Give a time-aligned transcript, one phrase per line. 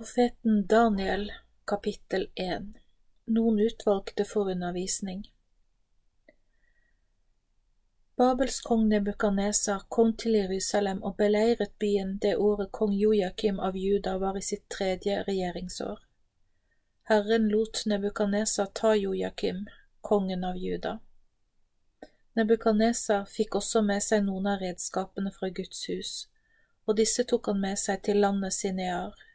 [0.00, 1.32] Profeten Daniel
[1.64, 2.72] kapittel 1
[3.24, 5.32] Noen utvalgte for undervisning
[8.16, 14.16] Babels kong Nebukadnesar kom til Jerusalem og beleiret byen det året kong Jojakim av Juda
[14.24, 16.00] var i sitt tredje regjeringsår.
[17.12, 19.66] Herren lot Nebukadnesar ta Jojakim,
[20.00, 20.98] kongen av Juda.
[22.40, 26.28] Nebukadnesar fikk også med seg noen av redskapene fra Guds hus,
[26.88, 29.26] og disse tok han med seg til landet Sinear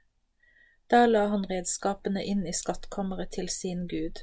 [0.88, 4.22] der la han redskapene inn i skattkammeret til sin gud.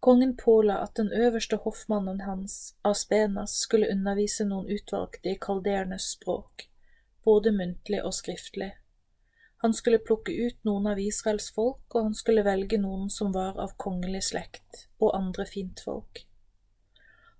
[0.00, 6.68] Kongen påla at den øverste hoffmannen hans, Aspenas, skulle undervise noen utvalgte i kaldernes språk,
[7.24, 8.70] både muntlig og skriftlig.
[9.60, 13.60] Han skulle plukke ut noen av Israels folk, og han skulle velge noen som var
[13.60, 16.24] av kongelig slekt, og andre fintfolk.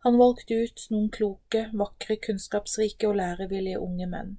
[0.05, 4.39] Han valgte ut noen kloke, vakre, kunnskapsrike og lærevillige unge menn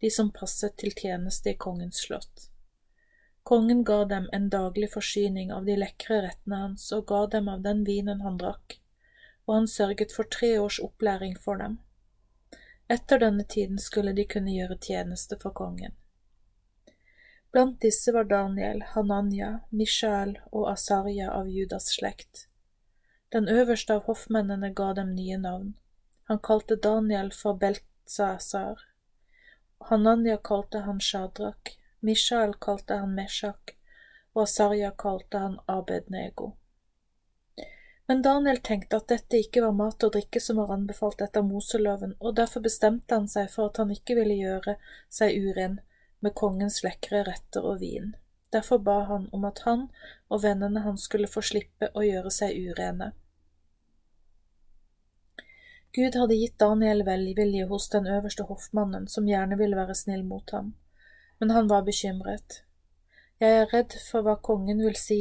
[0.00, 2.48] de som passet til tjeneste i kongens slott.
[3.42, 7.62] Kongen ga dem en daglig forsyning av de lekre rettene hans og ga dem av
[7.64, 8.78] den vinen han drakk,
[9.46, 11.78] og han sørget for tre års opplæring for dem.
[12.88, 15.96] Etter denne tiden skulle de kunne gjøre tjeneste for kongen.
[17.52, 22.46] Blant disse var Daniel, Hananya, Mishael og Asarya av Judas slekt.
[23.32, 25.72] Den øverste av hoffmennene ga dem nye navn.
[26.28, 28.84] Han kalte Daniel for Beltsasar,
[29.78, 33.74] Hananya kalte han Shadrach, Mishael kalte han Meshach,
[34.34, 36.52] og Asarja kalte han Abednego.
[38.06, 42.14] Men Daniel tenkte at dette ikke var mat og drikke som var anbefalt etter Moseloven,
[42.20, 44.78] og derfor bestemte han seg for at han ikke ville gjøre
[45.12, 45.80] seg uren
[46.24, 48.14] med kongens lekre retter og vin.
[48.52, 49.88] Derfor ba han om at han
[50.32, 53.12] og vennene hans skulle få slippe å gjøre seg urene.
[55.98, 60.50] Gud hadde gitt Daniel velvilje hos den øverste hoffmannen, som gjerne ville være snill mot
[60.54, 60.68] ham,
[61.40, 62.60] men han var bekymret.
[63.42, 65.18] Jeg er redd for hva kongen vil si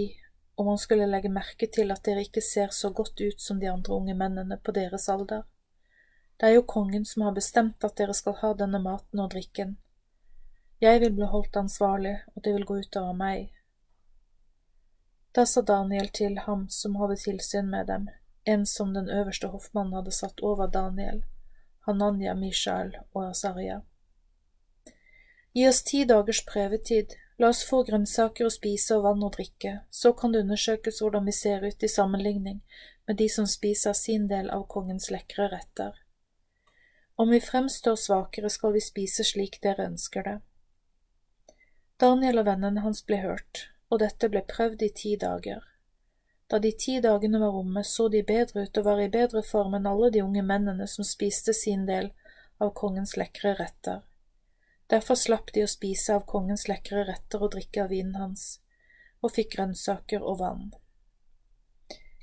[0.53, 3.71] om han skulle legge merke til at dere ikke ser så godt ut som de
[3.71, 5.47] andre unge mennene på deres alder.
[6.37, 9.79] Det er jo kongen som har bestemt at dere skal ha denne maten og drikken.
[10.81, 13.49] Jeg vil bli holdt ansvarlig, og det vil gå utover meg.
[15.33, 18.09] Da sa Daniel til ham som hadde tilsyn med dem,
[18.47, 21.23] en som den øverste hoffmannen hadde satt over Daniel,
[21.87, 23.81] Hananya, Mishael og Azaria.
[25.53, 29.79] Gi oss ti dagers prøvetid, la oss få grønnsaker å spise og vann å drikke,
[29.89, 32.59] så kan det undersøkes hvordan vi ser ut i sammenligning
[33.07, 35.95] med de som spiser sin del av kongens lekre retter.
[37.15, 40.35] Om vi fremstår svakere, skal vi spise slik dere ønsker det.
[41.97, 45.63] Daniel og vennene hans ble hørt, og dette ble prøvd i ti dager.
[46.47, 49.75] Da de ti dagene var omme, så de bedre ut og var i bedre form
[49.75, 52.13] enn alle de unge mennene som spiste sin del
[52.63, 54.05] av kongens lekre retter.
[54.87, 58.61] Derfor slapp de å spise av kongens lekre retter og drikke av vinen hans,
[59.19, 60.69] og fikk grønnsaker og vann.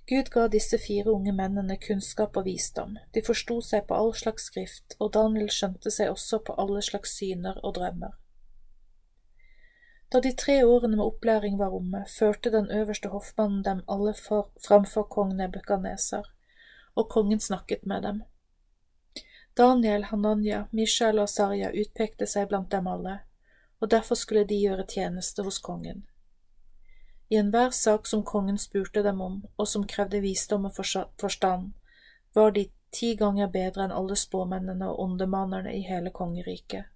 [0.09, 4.49] Gud ga disse fire unge mennene kunnskap og visdom, de forsto seg på all slags
[4.51, 8.17] skrift, og Daniel skjønte seg også på alle slags syner og drømmer.
[10.15, 14.53] Da de tre årene med opplæring var omme, førte den øverste hoffmannen dem alle for,
[14.67, 16.29] framfor kong Nebukadneser,
[16.95, 18.23] og kongen snakket med dem.
[19.59, 23.17] Daniel, Hananya, Mishael og Sarja utpekte seg blant dem alle,
[23.81, 26.07] og derfor skulle de gjøre tjeneste hos kongen.
[27.31, 30.79] I enhver sak som kongen spurte dem om, og som krevde visdom og
[31.19, 31.73] forstand,
[32.35, 36.94] var de ti ganger bedre enn alle spåmennene og ondemanerne i hele kongeriket.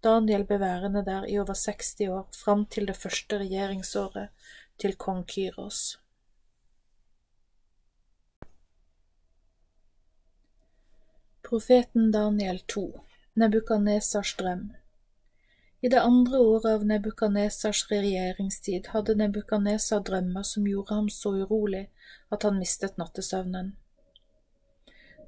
[0.00, 4.28] Daniel ble værende der i over 60 år, fram til det første regjeringsåret
[4.80, 5.98] til kong Kyros.
[11.44, 13.00] Profeten Daniel 2
[13.34, 14.70] Nebukadnesars drøm
[15.82, 21.88] I det andre året av Nebukadnesars regjeringstid hadde Nebukadnesar drømmer som gjorde ham så urolig
[22.32, 23.74] at han mistet nattesøvnen.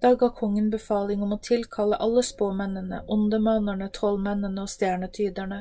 [0.02, 5.60] Da ga kongen befaling om å tilkalle alle spåmennene, åndemannerne, trollmennene og stjernetyderne,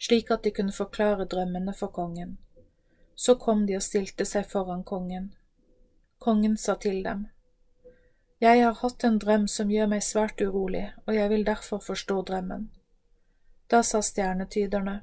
[0.00, 2.38] slik at de kunne forklare drømmene for kongen.
[3.14, 5.26] Så kom de og stilte seg foran kongen.
[6.18, 7.26] Kongen sa til dem,
[8.40, 12.22] Jeg har hatt en drøm som gjør meg svært urolig, og jeg vil derfor forstå
[12.32, 12.70] drømmen.
[13.68, 15.02] Da sa stjernetyderne,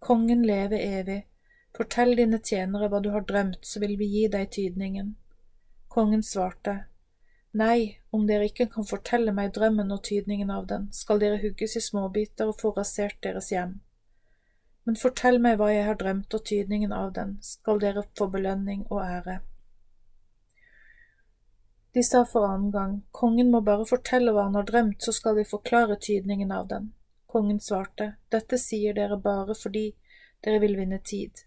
[0.00, 1.22] Kongen leve evig,
[1.78, 5.14] fortell dine tjenere hva du har drømt, så vil vi gi deg tydningen.
[5.88, 6.78] Kongen svarte,
[7.56, 11.76] Nei, om dere ikke kan fortelle meg drømmen og tydningen av den, skal dere hugges
[11.76, 13.76] i småbiter og få rasert deres hjem.
[14.86, 18.86] Men fortell meg hva jeg har drømt og tydningen av den, skal dere få belønning
[18.88, 19.40] og ære.
[21.96, 25.38] De sa for annen gang, kongen må bare fortelle hva han har drømt, så skal
[25.38, 26.90] vi forklare tydningen av den.
[27.26, 29.86] Kongen svarte, Dette sier dere bare fordi
[30.44, 31.40] dere vil vinne tid,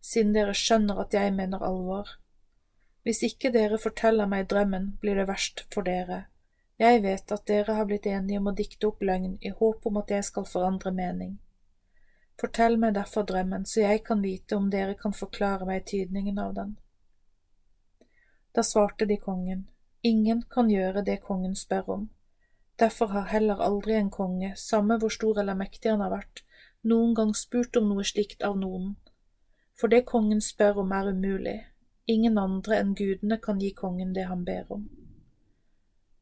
[0.00, 2.16] siden dere skjønner at jeg mener alvor.
[3.06, 6.24] Hvis ikke dere forteller meg drømmen, blir det verst for dere.
[6.76, 10.00] Jeg vet at dere har blitt enige om å dikte opp løgn i håp om
[10.00, 11.36] at jeg skal forandre mening.
[12.40, 16.56] Fortell meg derfor drømmen, så jeg kan vite om dere kan forklare meg tydningen av
[16.58, 16.74] den.
[18.58, 19.62] Da svarte de kongen,
[20.02, 22.04] ingen kan gjøre det kongen spør om.
[22.76, 26.42] Derfor har heller aldri en konge, samme hvor stor eller mektig han har vært,
[26.82, 28.96] noen gang spurt om noe slikt av noen.
[29.78, 31.58] For det kongen spør om er umulig,
[32.06, 34.88] ingen andre enn gudene kan gi kongen det han ber om.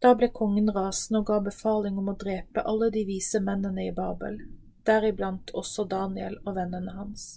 [0.05, 3.93] Da ble kongen rasende og ga befaling om å drepe alle de vise mennene i
[3.97, 4.41] Babel,
[4.85, 7.29] deriblant også Daniel og vennene hans.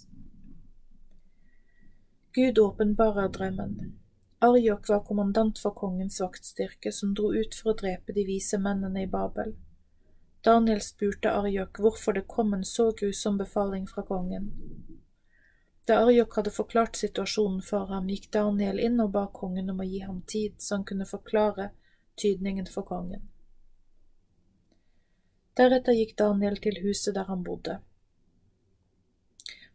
[2.36, 3.78] Gud åpenbarer drømmen.
[4.44, 9.02] Arjok var kommandant for kongens vaktstyrke som dro ut for å drepe de vise mennene
[9.06, 9.56] i Babel.
[10.44, 14.52] Daniel spurte Arjok hvorfor det kom en så grusom befaling fra kongen.
[15.88, 19.86] Da Arjok hadde forklart situasjonen for ham, gikk Daniel inn og ba kongen om å
[19.88, 21.70] gi ham tid så han kunne forklare
[22.20, 23.22] tydningen for kongen.
[25.56, 27.78] Deretter gikk Daniel til huset der han bodde.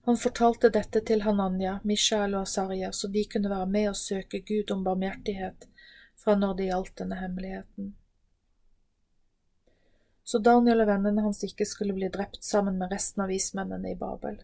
[0.05, 4.45] Han fortalte dette til Hananya, Mishael og Asarya, så de kunne være med og søke
[4.45, 5.65] Gud om barmhjertighet
[6.13, 7.93] fra når det gjaldt denne hemmeligheten.
[10.23, 13.97] Så Daniel og vennene hans ikke skulle bli drept sammen med resten av ismennene i
[13.97, 14.43] Babel.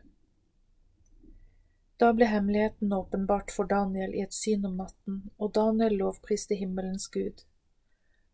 [1.99, 7.09] Da ble hemmeligheten åpenbart for Daniel i et syn om natten, og Daniel lovpriste himmelens
[7.11, 7.43] Gud.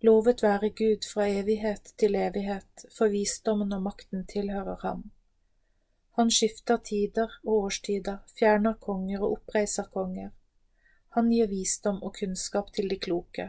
[0.06, 5.10] Lovet være Gud fra evighet til evighet, for visdommen og makten tilhører ham.
[6.20, 10.30] Han skifter tider og årstider, fjerner konger og oppreiser konger.
[11.18, 13.48] Han gir visdom og kunnskap til de kloke.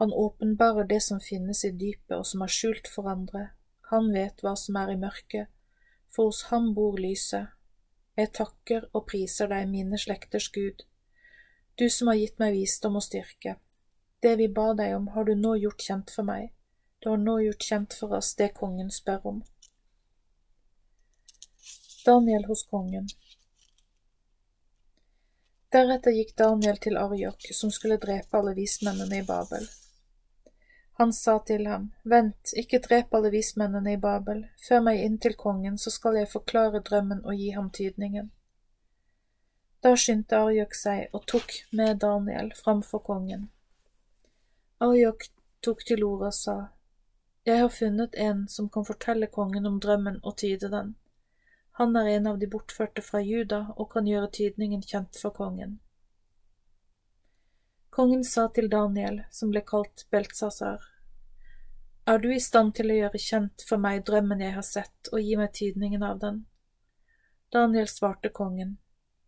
[0.00, 3.50] Han åpenbarer det som finnes i dypet og som er skjult for andre.
[3.92, 5.52] Han vet hva som er i mørket,
[6.08, 7.52] for hos ham bor lyset.
[8.16, 10.86] Jeg takker og priser deg, mine slekters Gud,
[11.76, 13.58] du som har gitt meg visdom og styrke.
[14.24, 16.48] Det vi ba deg om, har du nå gjort kjent for meg.
[17.04, 19.42] Du har nå gjort kjent for oss det kongen spør om.
[22.06, 23.08] Daniel hos kongen
[25.74, 29.66] Deretter gikk Daniel til Arjok, som skulle drepe alle vismennene i Babel.
[30.98, 35.34] Han sa til ham, Vent, ikke drep alle vismennene i Babel, før meg inn til
[35.36, 38.30] kongen, så skal jeg forklare drømmen og gi ham tydningen.
[39.84, 43.50] Da skyndte Arjok seg og tok med Daniel framfor kongen.
[44.80, 45.28] Arjok
[45.60, 46.56] tok til orde og sa,
[47.44, 50.94] Jeg har funnet en som kan fortelle kongen om drømmen og tyde den.
[51.76, 55.76] Han er en av de bortførte fra Juda og kan gjøre tydningen kjent for kongen.
[57.96, 60.82] Kongen sa til Daniel, som ble kalt Beltsasar,
[62.06, 65.22] Er du i stand til å gjøre kjent for meg drømmen jeg har sett, og
[65.24, 66.42] gi meg tydningen av den?
[67.52, 68.76] Daniel svarte kongen,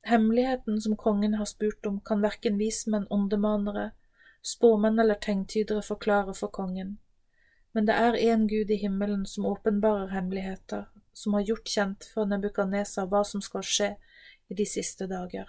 [0.04, 3.90] Hemmeligheten som kongen har spurt om, kan verken vismenn, åndemanere
[4.42, 6.98] spåmenn eller tegntydere forklare for kongen.
[7.72, 12.28] Men det er én Gud i himmelen som åpenbarer hemmeligheter, som har gjort kjent for
[12.28, 13.90] Nebukadneser hva som skal skje
[14.48, 15.48] i de siste dager.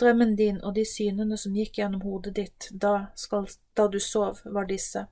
[0.00, 3.46] Drømmen din og de synene som gikk gjennom hodet ditt da, skal,
[3.78, 5.06] da du sov, var disse.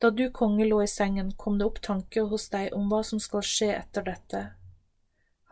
[0.00, 3.20] Da du, konge, lå i sengen, kom det opp tanker hos deg om hva som
[3.20, 4.44] skal skje etter dette.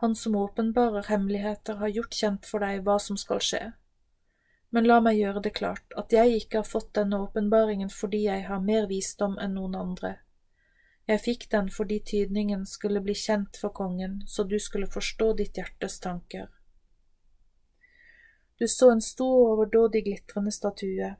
[0.01, 3.61] Han som åpenbarer hemmeligheter, har gjort kjent for deg hva som skal skje.
[4.69, 8.45] Men la meg gjøre det klart at jeg ikke har fått denne åpenbaringen fordi jeg
[8.47, 10.15] har mer visdom enn noen andre.
[11.09, 15.57] Jeg fikk den fordi tydningen skulle bli kjent for kongen, så du skulle forstå ditt
[15.57, 16.47] hjertes tanker.
[18.59, 21.15] Du så en stor overdådig glitrende statue.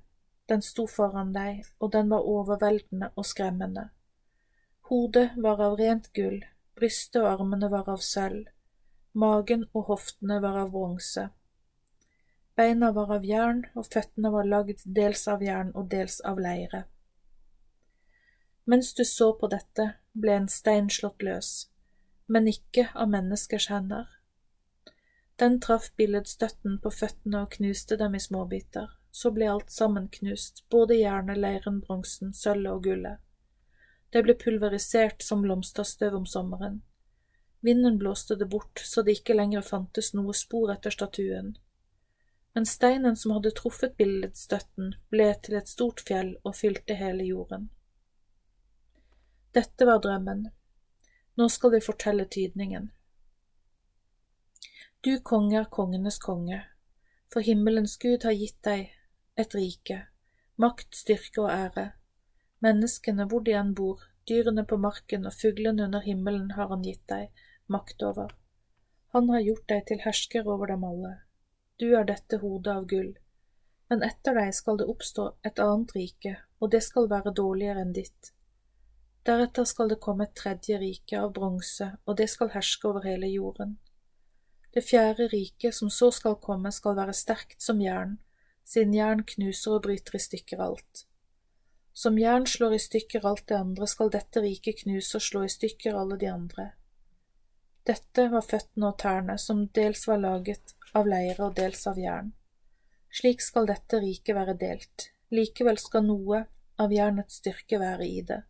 [0.45, 3.85] Den sto foran deg, og den var overveldende og skremmende.
[4.89, 6.41] Hodet var av rent gull,
[6.75, 8.49] brystet og armene var av sølv,
[9.13, 11.29] magen og hoftene var av bronse.
[12.59, 16.83] Beina var av jern, og føttene var lagd dels av jern og dels av leire.
[18.67, 21.69] Mens du så på dette, ble en stein slått løs,
[22.27, 24.18] men ikke av menneskers hender.
[25.39, 30.65] Den traff billedstøtten på føttene og knuste dem i småbiter, så ble alt sammen knust,
[30.69, 33.21] både jernet, leiren, bronsen, sølvet og gullet.
[34.11, 36.81] Det ble pulverisert som blomsterstøv om sommeren.
[37.61, 41.55] Vinden blåste det bort så det ikke lenger fantes noe spor etter statuen,
[42.53, 47.69] men steinen som hadde truffet billedstøtten, ble til et stort fjell og fylte hele jorden.
[49.55, 50.47] Dette var drømmen.
[51.39, 52.89] Nå skal vi fortelle tydningen.
[55.01, 56.57] Du konge er kongenes konge,
[57.31, 58.89] for himmelens Gud har gitt deg
[59.39, 60.01] et rike,
[60.59, 61.85] makt, styrke og ære.
[62.59, 67.05] Menneskene, hvor de enn bor, dyrene på marken og fuglene under himmelen har han gitt
[67.07, 67.31] deg
[67.71, 68.35] makt over.
[69.15, 71.15] Han har gjort deg til hersker over dem alle.
[71.79, 73.13] Du er dette hodet av gull.
[73.87, 77.95] Men etter deg skal det oppstå et annet rike, og det skal være dårligere enn
[77.95, 78.33] ditt.
[79.23, 83.31] Deretter skal det komme et tredje rike av bronse, og det skal herske over hele
[83.31, 83.79] jorden.
[84.71, 88.17] Det fjerde riket som så skal komme, skal være sterkt som jern,
[88.65, 91.05] siden jern knuser og bryter i stykker alt.
[91.93, 95.49] Som jern slår i stykker alt det andre, skal dette riket knuse og slå i
[95.51, 96.69] stykker alle de andre.
[97.89, 102.31] Dette var føttene og tærne, som dels var laget av leire og dels av jern.
[103.09, 106.43] Slik skal dette riket være delt, likevel skal noe
[106.79, 108.43] av jernets styrke være i det,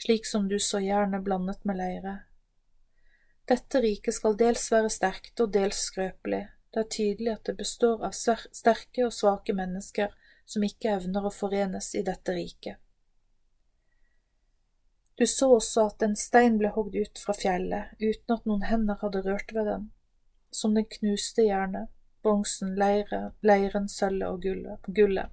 [0.00, 2.14] slik som du så jernet blandet med leire.
[3.48, 6.42] Dette riket skal dels være sterkt og dels skrøpelig,
[6.74, 10.12] det er tydelig at det består av sterke og svake mennesker
[10.48, 12.76] som ikke evner å forenes i dette riket.
[15.18, 19.00] Du så også at en stein ble hogd ut fra fjellet uten at noen hender
[19.00, 19.88] hadde rørt ved den
[20.54, 21.90] som den knuste jernet,
[22.22, 25.32] bronsen, leire, leiren, sølvet og gullet.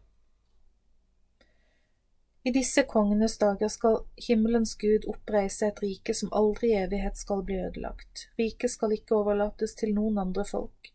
[2.48, 3.96] I disse kongenes dager skal
[4.28, 8.28] himmelens Gud oppreise et rike som aldri i evighet skal bli ødelagt.
[8.38, 10.92] Riket skal ikke overlates til noen andre folk.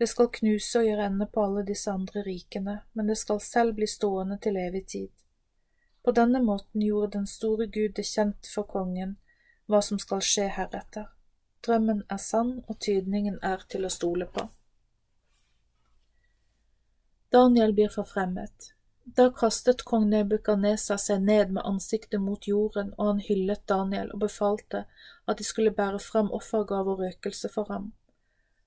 [0.00, 3.76] Det skal knuse og gjøre ende på alle disse andre rikene, men det skal selv
[3.76, 5.12] bli stående til evig tid.
[6.00, 9.18] På denne måten gjorde den store Gud det kjent for kongen
[9.68, 11.12] hva som skal skje heretter.
[11.60, 14.48] Drømmen er sann, og tydningen er til å stole på.
[17.36, 18.72] Daniel blir forfremmet.
[19.16, 24.20] Da kastet kong Nebukadnesa seg ned med ansiktet mot jorden, og han hyllet Daniel og
[24.24, 24.84] befalte
[25.26, 27.92] at de skulle bære fram offergave og røkelse for ham.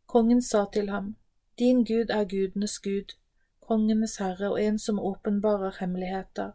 [0.08, 1.16] Kongen sa til ham,
[1.60, 3.16] Din Gud er gudenes Gud,
[3.62, 6.52] kongenes herre og en som åpenbarer hemmeligheter,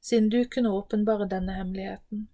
[0.00, 2.28] siden du kunne åpenbare denne hemmeligheten.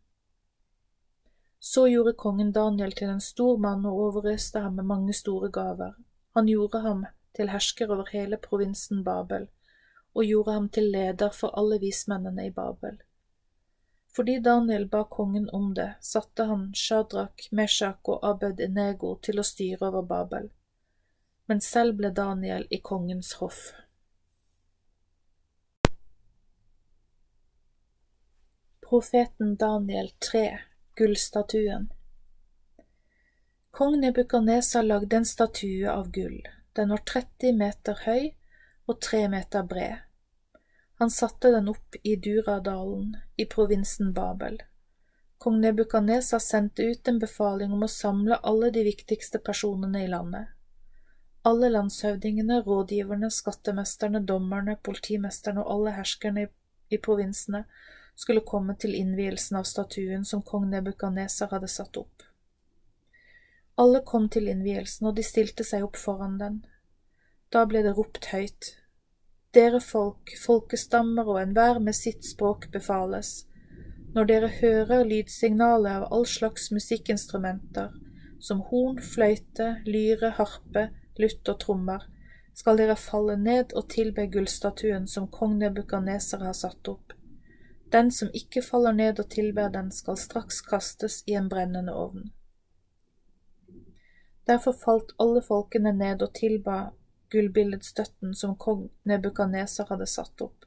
[1.61, 5.95] Så gjorde kongen Daniel til en stor mann og overøste ham med mange store gaver.
[6.37, 9.49] Han gjorde ham til hersker over hele provinsen Babel,
[10.14, 13.00] og gjorde ham til leder for alle vismennene i Babel.
[14.14, 19.47] Fordi Daniel ba kongen om det, satte han Shadrach, Meshach og Abed Enego til å
[19.47, 20.52] styre over Babel.
[21.50, 23.73] Men selv ble Daniel i kongens hoff.
[28.85, 30.44] Profeten Daniel 3
[30.94, 31.90] Gullstatuen
[33.75, 36.44] Kong Nebukadnesa lagde en statue av gull.
[36.73, 38.30] Den var 30 meter høy
[38.87, 39.97] og tre meter bred.
[41.00, 44.61] Han satte den opp i Duradalen i provinsen Babel.
[45.38, 50.53] Kong Nebukadnesar sendte ut en befaling om å samle alle de viktigste personene i landet.
[51.45, 56.47] Alle landshøvdingene, rådgiverne, skattemesterne, dommerne, politimesterne og alle herskerne
[56.88, 57.64] i provinsene
[58.17, 62.25] skulle komme til innvielsen av statuen som kong Nebukadneser hadde satt opp.
[63.76, 66.61] Alle kom til innvielsen, og de stilte seg opp foran den.
[67.54, 68.73] Da ble det ropt høyt.
[69.54, 73.44] Dere folk, folkestammer og enhver med sitt språk befales.
[74.14, 77.92] Når dere hører lydsignalet av all slags musikkinstrumenter,
[78.42, 80.88] som horn, fløyte, lyre, harpe,
[81.23, 82.08] lutt og trommer,
[82.58, 87.14] skal dere falle ned og tilbe gullstatuen som kong Nebukaneser har satt opp.
[87.94, 92.32] Den som ikke faller ned og tilber den, skal straks kastes i en brennende ovn.
[94.46, 96.78] Derfor falt alle folkene ned og tilba
[97.33, 100.66] gullbilledstøtten som kong Nebukadneser hadde satt opp,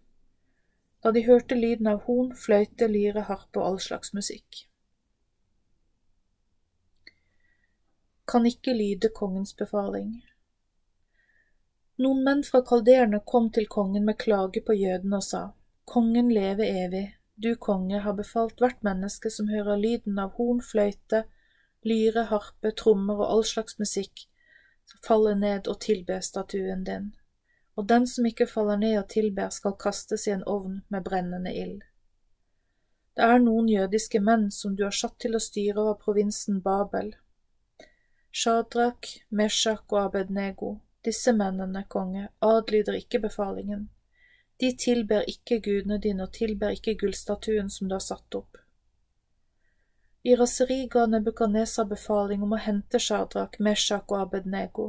[1.03, 4.63] da de hørte lyden av horn, fløyte, lyre, harpe og all slags musikk.
[8.27, 10.17] Kan ikke lyde kongens befaling.
[12.03, 15.43] Noen menn fra kalderene kom til kongen med klage på jødene og sa,
[15.87, 17.05] Kongen leve evig,
[17.39, 21.23] du konge har befalt hvert menneske som hører lyden av horn, fløyte,
[21.87, 24.25] lyre, harpe, trommer og all slags musikk,
[25.05, 27.11] falle ned og tilbe statuen din,
[27.75, 31.53] og den som ikke faller ned og tilber, skal kastes i en ovn med brennende
[31.53, 31.81] ild.
[33.17, 37.15] Det er noen jødiske menn som du har satt til å styre over provinsen Babel.
[38.31, 40.75] Shadrach, Meshach og Abednego,
[41.05, 43.87] disse mennene, konge, adlyder ikke befalingen.
[44.61, 48.57] De tilber ikke gudene dine og tilber ikke gullstatuen som du har satt opp.
[50.23, 54.87] I raseri ga Nebukadnesa befaling om å hente Shadrach, Meshach og Abednego.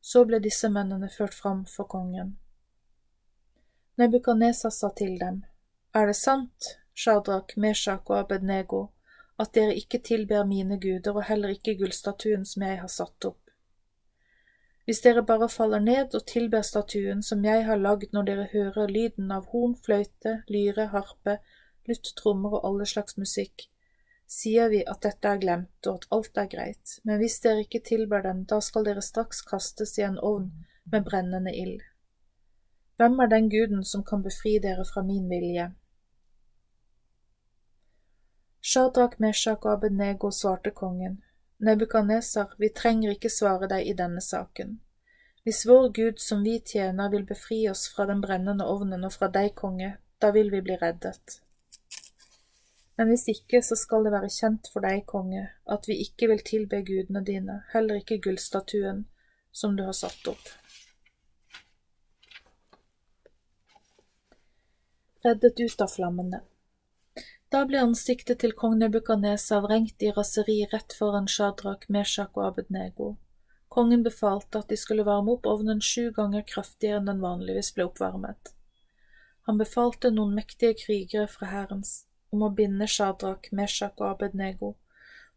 [0.00, 2.36] Så ble disse mennene ført fram for kongen.
[3.98, 5.44] Nebukadnesa sa til dem,
[5.94, 8.90] Er det sant, Shadrach, Meshach og Abednego,
[9.38, 13.40] at dere ikke tilber mine guder og heller ikke gullstatuen som jeg har satt opp?
[14.86, 18.92] Hvis dere bare faller ned og tilber statuen som jeg har lagd når dere hører
[18.92, 21.38] lyden av horn, fløyte, lyre, harpe,
[21.88, 23.66] lutt, trommer og alle slags musikk,
[24.26, 27.82] sier vi at dette er glemt og at alt er greit, men hvis dere ikke
[27.86, 30.50] tilber den, da skal dere straks kastes i en ovn
[30.92, 31.82] med brennende ild.
[32.96, 35.70] Hvem er den guden som kan befri dere fra min vilje?
[38.62, 41.20] Shadrach, Meshach og Abednego svarte kongen,
[41.58, 44.76] Nebukadnesar, vi trenger ikke svare deg i denne saken.
[45.46, 49.30] Hvis vår Gud som vi tjener vil befri oss fra den brennende ovnen og fra
[49.32, 51.38] deg, konge, da vil vi bli reddet.
[52.96, 56.40] Men hvis ikke, så skal det være kjent for deg, konge, at vi ikke vil
[56.44, 59.04] tilbe gudene dine, heller ikke gullstatuen
[59.52, 60.48] som du har satt opp.
[65.26, 66.40] Reddet ut av flammene.
[67.52, 73.12] Da ble ansiktet til kong Nebukadnesa vrengt i raseri rett foran Shadrach, Meshach og Abednego.
[73.68, 77.90] Kongen befalte at de skulle varme opp ovnen sju ganger kraftigere enn den vanligvis ble
[77.90, 78.54] oppvarmet.
[79.46, 82.05] Han befalte noen mektige krigere fra hærens
[82.36, 84.74] om å binde Shadrach, Meshach og Abednego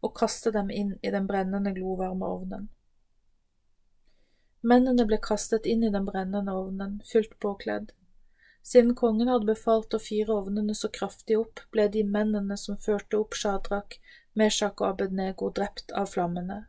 [0.00, 2.68] og kaste dem inn i den brennende glovarme ovnen.
[4.60, 7.92] Mennene ble kastet inn i den brennende ovnen, fullt påkledd.
[8.62, 13.16] Siden kongen hadde befalt å fyre ovnene så kraftig opp, ble de mennene som førte
[13.20, 13.96] opp Shadrach,
[14.36, 16.66] Meshach og Abednego, drept av flammene.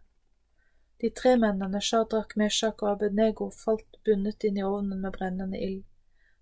[1.03, 5.83] De tre mennene, Shadrach, Meshach og Abednego, falt bundet inn i ovnen med brennende ild.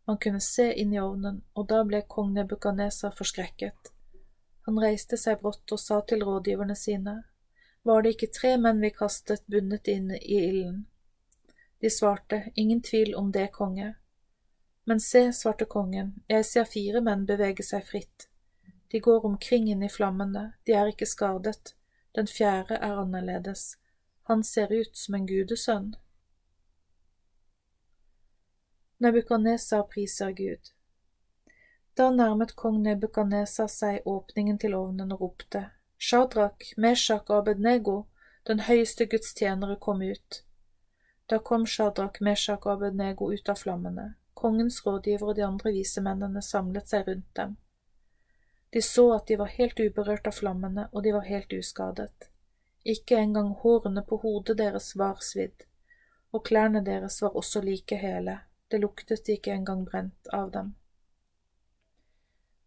[0.10, 3.92] Man kunne se inn i ovnen, og da ble kong Nebukadnesar forskrekket.
[4.66, 7.14] Han reiste seg brått og sa til rådgiverne sine,
[7.84, 10.80] Var det ikke tre menn vi kastet bundet inn i ilden?
[11.78, 13.92] De svarte, Ingen tvil om det, konge.
[14.84, 18.26] Men se, svarte kongen, jeg ser fire menn bevege seg fritt.
[18.90, 21.76] De går omkring inn i flammene, de er ikke skadet,
[22.18, 23.76] den fjerde er annerledes,
[24.24, 25.94] han ser ut som en gudesønn.
[29.00, 30.72] Nebukadnesar priser Gud.
[31.96, 35.62] Da nærmet kong Nebukadnesar seg åpningen til ovnen og ropte,
[35.98, 37.94] Shadrach, Meshach og Abednego,
[38.48, 40.42] den høyeste Guds tjenere kom ut.
[41.32, 44.10] Da kom Shadrach, Meshach og Abednego ut av flammene.
[44.34, 47.56] Kongens rådgiver og de andre visemennene samlet seg rundt dem.
[48.76, 52.30] De så at de var helt uberørt av flammene, og de var helt uskadet.
[52.84, 55.64] Ikke engang hårene på hodet deres var svidd,
[56.32, 60.74] og klærne deres var også like hele, det luktet ikke engang brent av dem.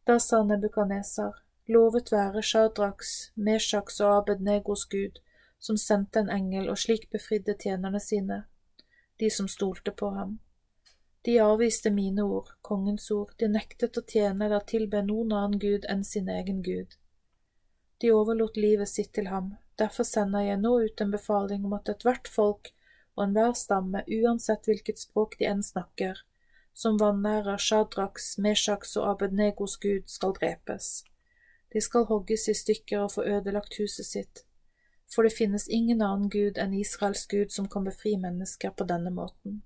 [0.04, 1.36] Da sa Nebukadnesar,
[1.70, 5.20] lovet være Shadraks, Meshaks og Abednegos gud,
[5.58, 8.42] som sendte en engel og slik befridde tjenerne sine,
[9.22, 10.40] de som stolte på ham.
[11.22, 15.86] De avviste mine ord, kongens ord, de nektet å tjene eller tilbe noen annen gud
[15.92, 16.96] enn sin egen gud.
[18.02, 21.92] De overlot livet sitt til ham, derfor sender jeg nå ut en befaling om at
[21.94, 22.72] ethvert folk
[23.16, 26.22] og enhver stamme, uansett hvilket språk de enn snakker,
[26.74, 31.04] som vanærer Shadraks, Meshaks og Abednegos gud, skal drepes.
[31.72, 34.44] De skal hogges i stykker og få ødelagt huset sitt,
[35.14, 39.12] for det finnes ingen annen gud enn Israels gud som kan befri mennesker på denne
[39.12, 39.60] måten.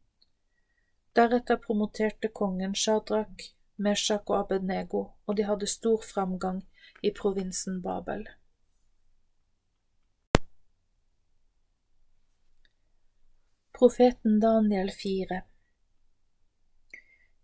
[1.17, 6.63] Deretter promoterte kongen Shadrak, Meshak og Abednego, og de hadde stor framgang
[7.03, 8.27] i provinsen Babel.
[13.77, 15.43] Profeten Daniel 4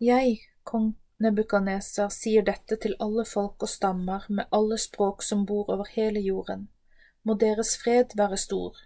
[0.01, 0.87] Jeg, kong
[1.21, 6.23] Nebukaneser, sier dette til alle folk og stammer med alle språk som bor over hele
[6.25, 6.63] jorden.
[7.23, 8.79] Må deres fred være stor.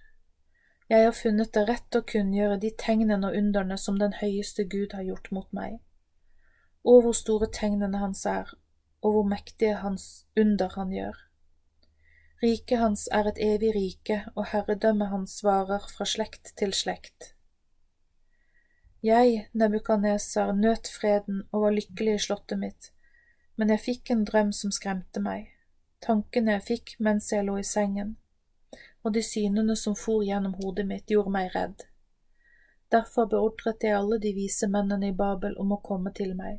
[0.90, 4.98] Jeg har funnet det rett å kunngjøre de tegnene og underne som den høyeste Gud
[4.98, 5.78] har gjort mot meg,
[6.82, 8.50] og hvor store tegnene hans er,
[9.06, 11.22] og hvor mektige hans under han gjør.
[12.42, 17.35] Riket hans er et evig rike, og herredømmet hans svarer fra slekt til slekt.
[19.06, 22.92] Jeg, Nebukaneser, nøt freden og var lykkelig i slottet mitt,
[23.56, 25.50] men jeg fikk en drøm som skremte meg,
[26.02, 28.16] tankene jeg fikk mens jeg lå i sengen
[29.06, 31.84] og de synene som for gjennom hodet mitt, gjorde meg redd.
[32.90, 36.58] Derfor beordret jeg alle de vise mennene i Babel om å komme til meg,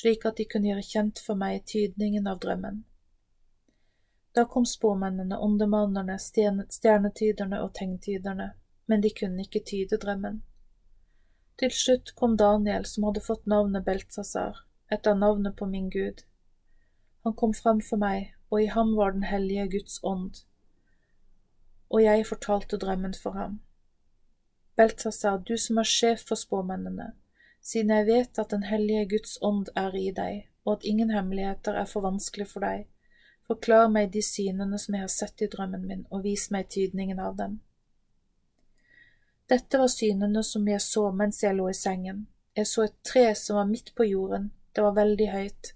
[0.00, 2.78] slik at de kunne gjøre kjent for meg tydningen av drømmen.
[4.32, 8.48] Da kom spåmennene, åndemannerne, stjernetyderne og tegntyderne,
[8.88, 10.40] men de kunne ikke tyde drømmen.
[11.60, 16.24] Til slutt kom Daniel, som hadde fått navnet Beltsasar, etter navnet på min Gud.
[17.24, 20.42] Han kom fram for meg, og i ham var den hellige Guds ånd
[21.92, 23.58] og jeg fortalte drømmen for ham.
[24.76, 27.12] Beltsasar, du som er sjef for spåmennene,
[27.60, 31.76] siden jeg vet at Den hellige Guds ånd er i deg, og at ingen hemmeligheter
[31.76, 32.86] er for vanskelig for deg,
[33.46, 37.20] forklar meg de synene som jeg har sett i drømmen min, og vis meg tydningen
[37.20, 37.60] av dem.
[39.52, 42.22] Dette var synene som jeg så mens jeg lå i sengen.
[42.56, 45.72] Jeg så et tre som var midt på jorden, det var veldig høyt.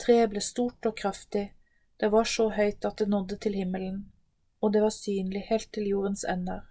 [0.00, 1.50] Treet ble stort og kraftig,
[2.00, 3.98] Det var så høyt at det nådde til himmelen,
[4.60, 6.64] og det var synlig helt til jordens ender.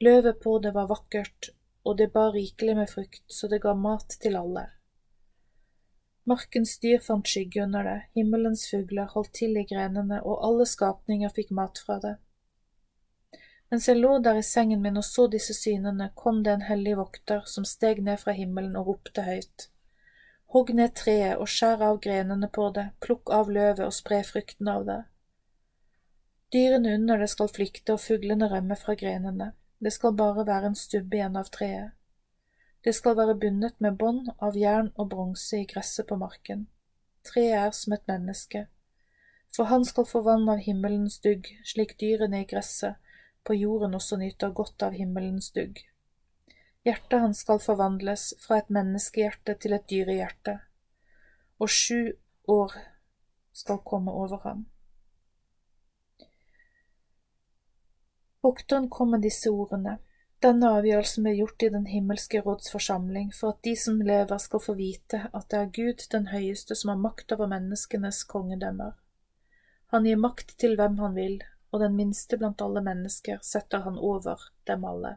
[0.00, 1.50] Løvet på det var vakkert,
[1.84, 4.64] og det bar rikelig med frukt, så det ga mat til alle.
[6.24, 11.28] Markens dyr fant skygge under det, himmelens fugler holdt til i grenene, og alle skapninger
[11.36, 12.16] fikk mat fra det.
[13.72, 16.92] Mens jeg lå der i sengen min og så disse synene, kom det en hellig
[16.98, 19.70] vokter som steg ned fra himmelen og ropte høyt.
[20.52, 24.68] Hogg ned treet og skjær av grenene på det, plukk av løvet og spre frukten
[24.68, 24.98] av det.
[26.52, 30.76] Dyrene under det skal flykte og fuglene rømme fra grenene, det skal bare være en
[30.76, 31.96] stubbe igjen av treet.
[32.84, 36.66] Det skal være bundet med bånd av jern og bronse i gresset på marken.
[37.24, 38.66] Treet er som et menneske.
[39.56, 43.00] For han skal få vann av himmelens dugg, slik dyrene i gresset
[43.44, 45.80] på jorden også nyter godt av himmelens dugg.
[46.86, 50.58] Hjertet hans skal forvandles fra et menneskehjerte til et dyrehjerte,
[51.62, 52.12] og sju
[52.50, 52.74] år
[53.52, 54.64] skal komme over ham.
[58.42, 60.00] Vokteren kom med disse ordene.
[60.42, 64.62] Denne avgjørelsen ble gjort i Den himmelske råds forsamling for at de som lever skal
[64.64, 68.96] få vite at det er Gud den høyeste som har makt over menneskenes kongedømmer.
[69.94, 71.36] Han gir makt til hvem han vil,
[71.72, 75.16] og den minste blant alle mennesker setter han over dem alle.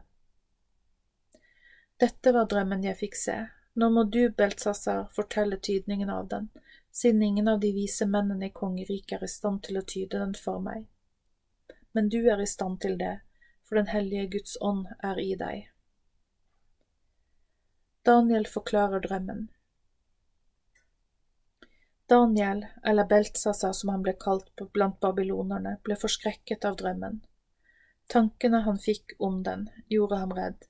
[2.00, 3.36] Dette var drømmen jeg fikk se.
[3.76, 6.48] Nå må du, Beltsassar, fortelle tydningen av den,
[6.90, 10.32] siden ingen av de vise mennene i kongeriket er i stand til å tyde den
[10.36, 10.86] for meg.
[11.92, 13.18] Men du er i stand til det,
[13.68, 15.68] for den hellige Guds ånd er i deg.
[18.08, 19.48] Daniel forklarer drømmen.
[22.06, 27.20] Daniel, eller Beltsasa som han ble kalt blant babylonerne, ble forskrekket av drømmen.
[28.06, 30.68] Tankene han fikk om den, gjorde ham redd.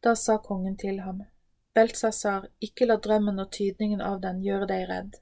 [0.00, 1.24] Da sa kongen til ham,
[1.74, 5.16] Beltsasar, ikke la drømmen og tydningen av den gjøre deg redd.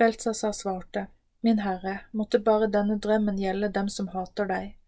[0.00, 1.06] Beltsasar svarte,
[1.44, 4.78] Min herre, måtte bare denne drømmen gjelde dem som hater deg,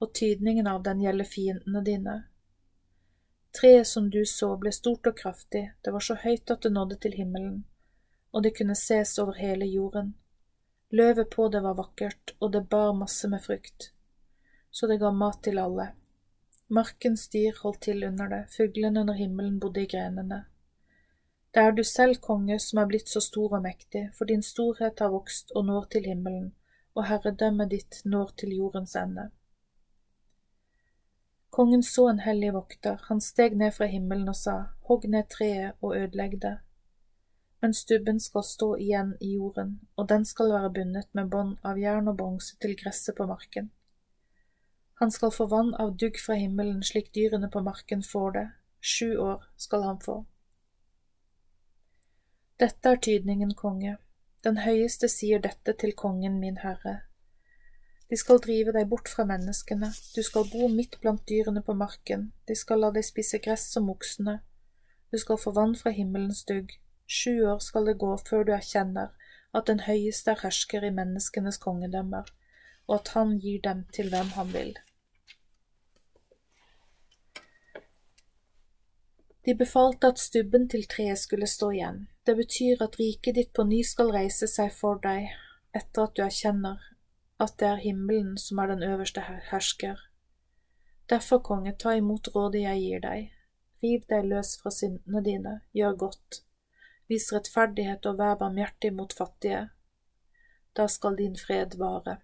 [0.00, 2.14] og tydningen av den gjelde fiendene dine.
[3.60, 6.96] Treet som du så, ble stort og kraftig, det var så høyt at det nådde
[7.04, 7.66] til himmelen,
[8.36, 10.10] og det kunne ses over hele jorden.
[10.92, 13.92] Løvet på det var vakkert, og det bar masse med frukt,
[14.70, 15.86] så det ga mat til alle.
[16.68, 20.42] Markens dyr holdt til under det, fuglene under himmelen bodde i grenene.
[21.54, 25.00] Det er du selv, konge, som er blitt så stor og mektig, for din storhet
[25.00, 26.52] har vokst og når til himmelen,
[26.92, 29.30] og herredømmet ditt når til jordens ende.
[31.56, 34.58] Kongen så en hellig vokter, han steg ned fra himmelen og sa,
[34.90, 36.56] hogg ned treet og ødelegg det.
[37.60, 41.80] Men stubben skal stå igjen i jorden, og den skal være bundet med bånd av
[41.80, 43.70] jern og bronse til gresset på marken.
[45.00, 48.46] Han skal få vann av dugg fra himmelen slik dyrene på marken får det,
[48.80, 50.20] sju år skal han få.
[52.60, 53.98] Dette er tydningen, konge,
[54.44, 57.00] den høyeste sier dette til kongen min herre,
[58.10, 62.28] de skal drive deg bort fra menneskene, du skal bo midt blant dyrene på marken,
[62.46, 64.38] de skal la deg spise gress som oksene,
[65.10, 66.70] du skal få vann fra himmelens dugg,
[67.06, 69.14] sju år skal det gå før du erkjenner
[69.56, 72.28] at den høyeste er hersker i menneskenes kongedømmer,
[72.88, 74.74] og at han gir dem til hvem han vil.
[79.46, 83.62] De befalte at stubben til treet skulle stå igjen, det betyr at riket ditt på
[83.64, 85.30] ny skal reise seg for deg
[85.76, 86.82] etter at du erkjenner
[87.38, 90.00] at det er himmelen som er den øverste hersker.
[91.10, 93.30] Derfor, konge, ta imot rådet jeg gir deg,
[93.84, 96.40] riv deg løs fra syndene dine, gjør godt,
[97.08, 99.66] vis rettferdighet og vær barmhjertig mot fattige.
[100.76, 102.18] Da skal din fred vare.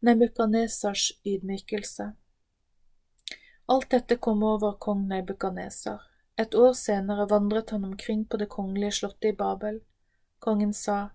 [0.00, 2.12] Nebukadnesars ydmykelse
[3.68, 6.04] Alt dette kom over kong Nebukadnesar.
[6.40, 9.80] Et år senere vandret han omkring på det kongelige slottet i Babel.
[10.38, 11.10] Kongen sa,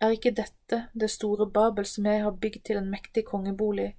[0.00, 3.90] er ikke dette det store Babel som jeg har bygd til en mektig kongebolig,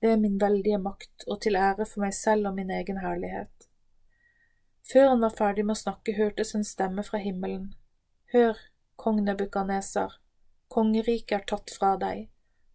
[0.00, 3.61] ved min veldige makt og til ære for meg selv og min egen herlighet?
[4.90, 7.72] Før han var ferdig med å snakke, hørtes en stemme fra himmelen.
[8.34, 8.58] Hør,
[8.96, 10.18] kong Nebukaneser,
[10.72, 12.28] kongeriket er tatt fra deg,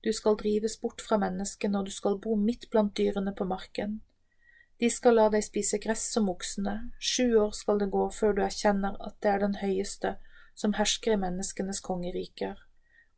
[0.08, 4.00] du skal drives bort fra menneskene, og du skal bo midt blant dyrene på marken.
[4.80, 8.44] De skal la deg spise gress som oksene, sju år skal det gå før du
[8.46, 10.14] erkjenner at det er den høyeste
[10.58, 12.62] som hersker i menneskenes kongeriker,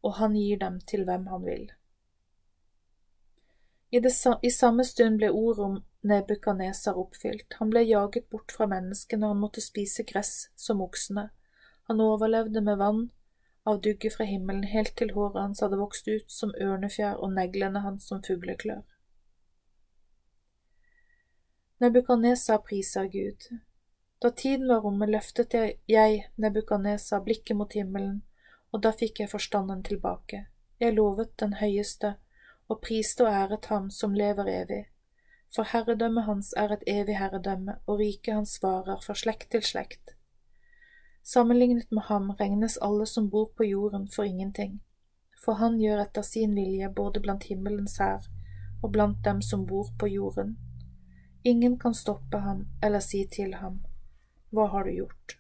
[0.02, 1.68] og han gir dem til hvem han vil.
[3.90, 8.68] I, det, I samme stund ble ordet om Nebukadneser oppfylt, han ble jaget bort fra
[8.70, 11.30] menneskene, og han måtte spise gress som oksene,
[11.90, 13.08] han overlevde med vann
[13.70, 17.82] av dugget fra himmelen helt til håret hans hadde vokst ut som ørnefjær og neglene
[17.82, 18.84] hans som fugleklør.
[21.80, 23.50] Nebukadnesar priser Gud.
[24.22, 25.56] Da tiden var omme, løftet
[25.88, 28.22] jeg, Nebukadnesa, blikket mot himmelen,
[28.72, 30.46] og da fikk jeg forstanden tilbake.
[30.80, 32.18] Jeg lovet den høyeste,
[32.70, 34.86] og priste og æret ham som lever evig.
[35.56, 40.14] For herredømmet hans er et evig herredømme, og riket hans varer fra slekt til slekt.
[41.24, 44.80] Sammenlignet med ham regnes alle som bor på jorden for ingenting,
[45.46, 48.30] for han gjør etter sin vilje både blant himmelens hær
[48.84, 50.58] og blant dem som bor på jorden.
[51.44, 53.84] Ingen kan stoppe ham eller si til ham,
[54.52, 55.39] Hva har du gjort?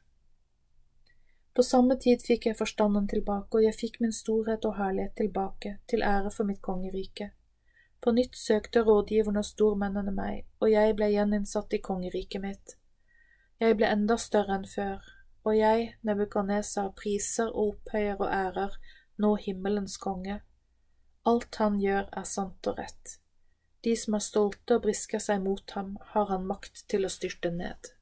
[1.60, 5.74] På samme tid fikk jeg forstanden tilbake, og jeg fikk min storhet og herlighet tilbake,
[5.92, 7.34] til ære for mitt kongerike.
[8.00, 12.78] På nytt søkte rådgiverne og stormennene meg, og jeg ble gjeninnsatt i kongeriket mitt.
[13.60, 15.04] Jeg ble enda større enn før,
[15.44, 18.80] og jeg, Nebukadnesar, priser og opphøyer og ærer
[19.20, 20.40] nå himmelens konge.
[21.28, 23.18] Alt han gjør er sant og rett.
[23.84, 27.52] De som er stolte og brisker seg mot ham, har han makt til å styrte
[27.52, 27.99] ned.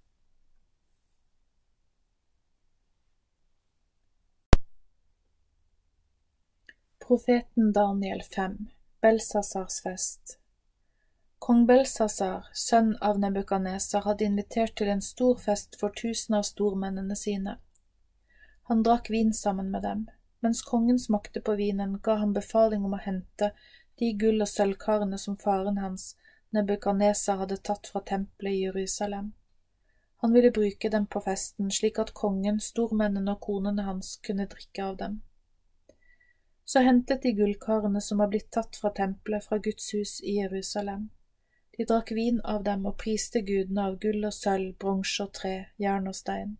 [7.07, 8.57] Profeten Daniel 5
[9.01, 10.39] Belsasars fest
[11.39, 17.15] Kong Belsasar, sønn av Nebukadnesar, hadde invitert til en stor fest for tusen av stormennene
[17.15, 17.53] sine.
[18.67, 20.01] Han drakk vin sammen med dem.
[20.43, 23.53] Mens kongen smakte på vinen, ga han befaling om å hente
[24.03, 26.09] de gull- og sølvkarene som faren hans,
[26.51, 29.31] Nebukadnesar, hadde tatt fra tempelet i Jerusalem.
[30.25, 34.91] Han ville bruke dem på festen, slik at kongen, stormennene og konene hans kunne drikke
[34.91, 35.21] av dem.
[36.67, 41.09] Så hentet de gullkarene som var blitt tatt fra tempelet fra Guds hus i Jerusalem.
[41.77, 45.53] De drakk vin av dem og priste gudene av gull og sølv, bronse og tre,
[45.79, 46.57] jern og stein.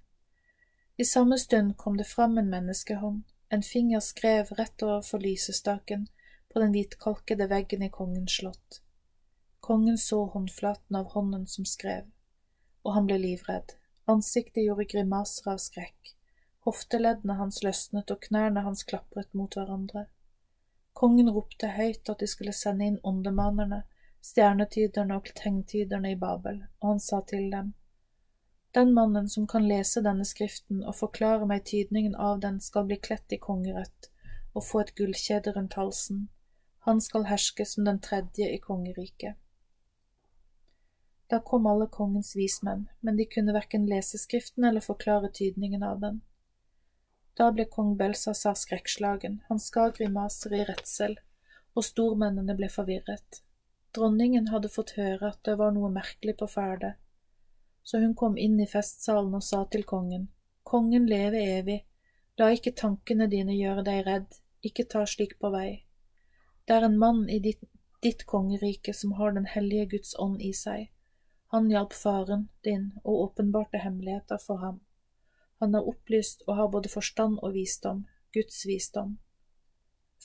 [0.95, 6.07] I samme stund kom det fram en menneskehånd, en finger skrev rett overfor lysestaken
[6.53, 8.81] på den hvitkalkede veggen i kongens slott.
[9.59, 12.07] Kongen så håndflaten av hånden som skrev,
[12.87, 13.75] og han ble livredd,
[14.07, 16.16] ansiktet gjorde grimaser av skrekk.
[16.67, 20.01] Hofteleddene hans løsnet og knærne hans klapret mot hverandre.
[20.99, 23.85] Kongen ropte høyt at de skulle sende inn åndemanerne,
[24.25, 27.73] stjernetyderne og tegntyderne i Babel, og han sa til dem,
[28.75, 32.99] Den mannen som kan lese denne skriften og forklare meg tydningen av den, skal bli
[32.99, 34.11] kledt i kongerødt
[34.53, 36.27] og få et gullkjede rundt halsen.
[36.89, 39.39] Han skal herske som den tredje i kongeriket.
[41.31, 45.99] Da kom alle kongens vismenn, men de kunne verken lese skriften eller forklare tydningen av
[46.03, 46.21] den.
[47.37, 51.17] Da ble kong Belsasar skrekkslagen, han skar grimaser i redsel,
[51.77, 53.43] og stormennene ble forvirret.
[53.93, 56.95] Dronningen hadde fått høre at det var noe merkelig på ferde,
[57.83, 60.27] så hun kom inn i festsalen og sa til kongen,
[60.67, 61.77] Kongen leve evig,
[62.35, 64.33] la ikke tankene dine gjøre deg redd,
[64.67, 65.85] ikke ta slik på vei.
[66.67, 67.61] Det er en mann i ditt,
[68.03, 70.89] ditt kongerike som har Den hellige Guds ånd i seg.
[71.55, 74.81] Han hjalp faren din og åpenbarte hemmeligheter for ham.
[75.59, 79.17] Han er opplyst og har både forstand og visdom, Guds visdom.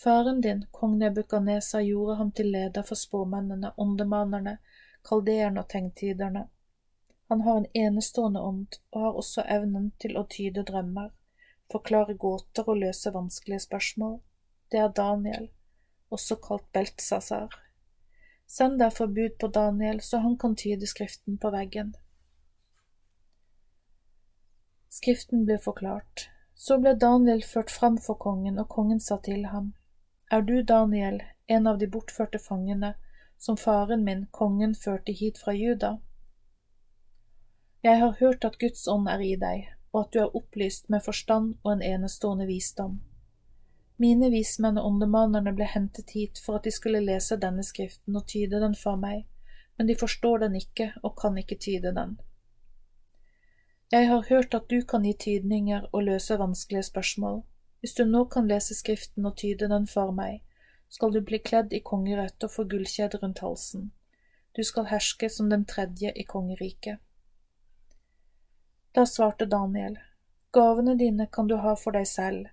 [0.03, 4.59] Faren din, kong Nebukadnesa, gjorde ham til leder for spåmennene, åndemanerne,
[5.09, 6.49] kaldeerne og tegntiderne.
[7.29, 11.11] Han har en enestående ånd og har også evnen til å tyde drømmer,
[11.73, 14.19] forklare gåter og løse vanskelige spørsmål.
[14.73, 15.49] Det er Daniel,
[16.13, 17.55] også kalt Beltsasar.
[18.47, 21.95] Send derfor bud på Daniel, så han kan tyde skriften på veggen.
[24.93, 26.29] Skriften ble forklart.
[26.55, 29.73] Så ble Daniel ført fram for kongen, og kongen sa til ham,
[30.31, 32.91] Er du Daniel, en av de bortførte fangene,
[33.39, 35.95] som faren min, kongen, førte hit fra Juda?
[37.83, 41.03] Jeg har hørt at Guds ånd er i deg, og at du er opplyst med
[41.07, 43.01] forstand og en enestående visdom.
[43.97, 48.29] Mine vismenn og åndemanerne ble hentet hit for at de skulle lese denne skriften og
[48.29, 49.25] tyde den for meg,
[49.79, 52.19] men de forstår den ikke og kan ikke tyde den.
[53.93, 57.43] Jeg har hørt at du kan gi tydninger og løse vanskelige spørsmål.
[57.81, 60.39] Hvis du nå kan lese Skriften og tyde den for meg,
[60.89, 63.91] skal du bli kledd i kongerødt og få gullkjede rundt halsen.
[64.57, 67.05] Du skal herske som den tredje i kongeriket.
[68.97, 69.99] Da svarte Daniel,
[70.53, 72.49] Gavene dine kan du ha for deg selv,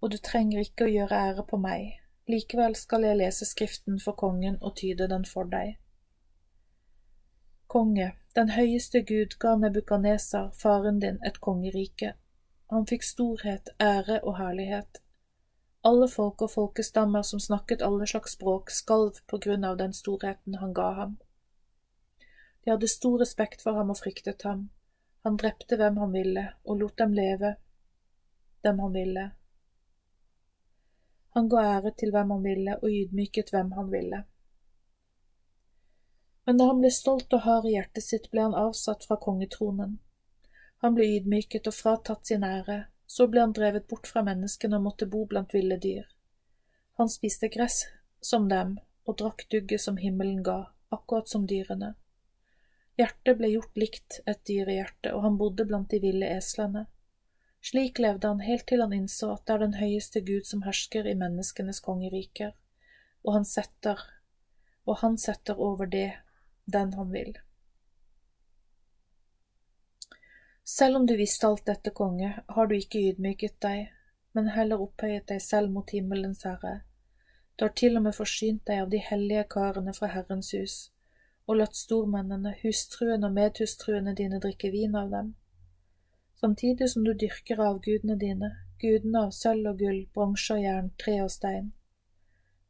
[0.00, 1.98] og du trenger ikke å gjøre ære på meg,
[2.30, 5.74] likevel skal jeg lese Skriften for kongen og tyde den for deg.
[7.68, 12.14] Konge, den høyeste Gud ga Nebukadnesar, faren din, et kongerike.
[12.72, 15.02] Han fikk storhet, ære og herlighet.
[15.84, 20.56] Alle folk og folkestammer som snakket alle slags språk, skalv på grunn av den storheten
[20.62, 21.12] han ga ham.
[22.64, 24.64] De hadde stor respekt for ham og fryktet ham.
[25.28, 27.52] Han drepte hvem han ville, og lot dem leve,
[28.64, 29.28] dem han ville.
[31.36, 34.24] Han ga ære til hvem han ville, og ydmyket hvem han ville
[36.48, 39.98] men da han ble stolt og hard i hjertet sitt, ble han avsatt fra kongetronen.
[40.80, 44.86] Han ble ydmyket og fratatt sin ære, så ble han drevet bort fra menneskene og
[44.86, 46.06] måtte bo blant ville dyr.
[46.96, 47.82] Han spiste gress
[48.24, 51.90] som dem og drakk dugget som himmelen ga, akkurat som dyrene.
[52.96, 56.86] Hjertet ble gjort likt et dyrehjerte, og han bodde blant de ville eslene.
[57.60, 61.12] Slik levde han helt til han innså at det er den høyeste Gud som hersker
[61.12, 62.56] i menneskenes kongeriker,
[63.20, 64.00] og han setter,
[64.88, 66.06] og han setter over det
[66.72, 67.36] den han vil.
[70.68, 73.86] Selv om du visste alt dette, konge, har du ikke ydmyket deg,
[74.36, 76.82] men heller opphøyet deg selv mot himmelens herre.
[77.56, 80.74] Du har til og med forsynt deg av de hellige karene fra Herrens hus,
[81.48, 85.32] og latt stormennene, hustruene og medhustruene dine drikke vin av dem.
[86.38, 91.16] Samtidig som du dyrker avgudene dine, gudene av sølv og gull, bronse og jern, tre
[91.24, 91.72] og stein.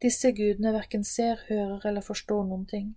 [0.00, 2.88] Disse gudene verken ser, hører eller forstår noen ting.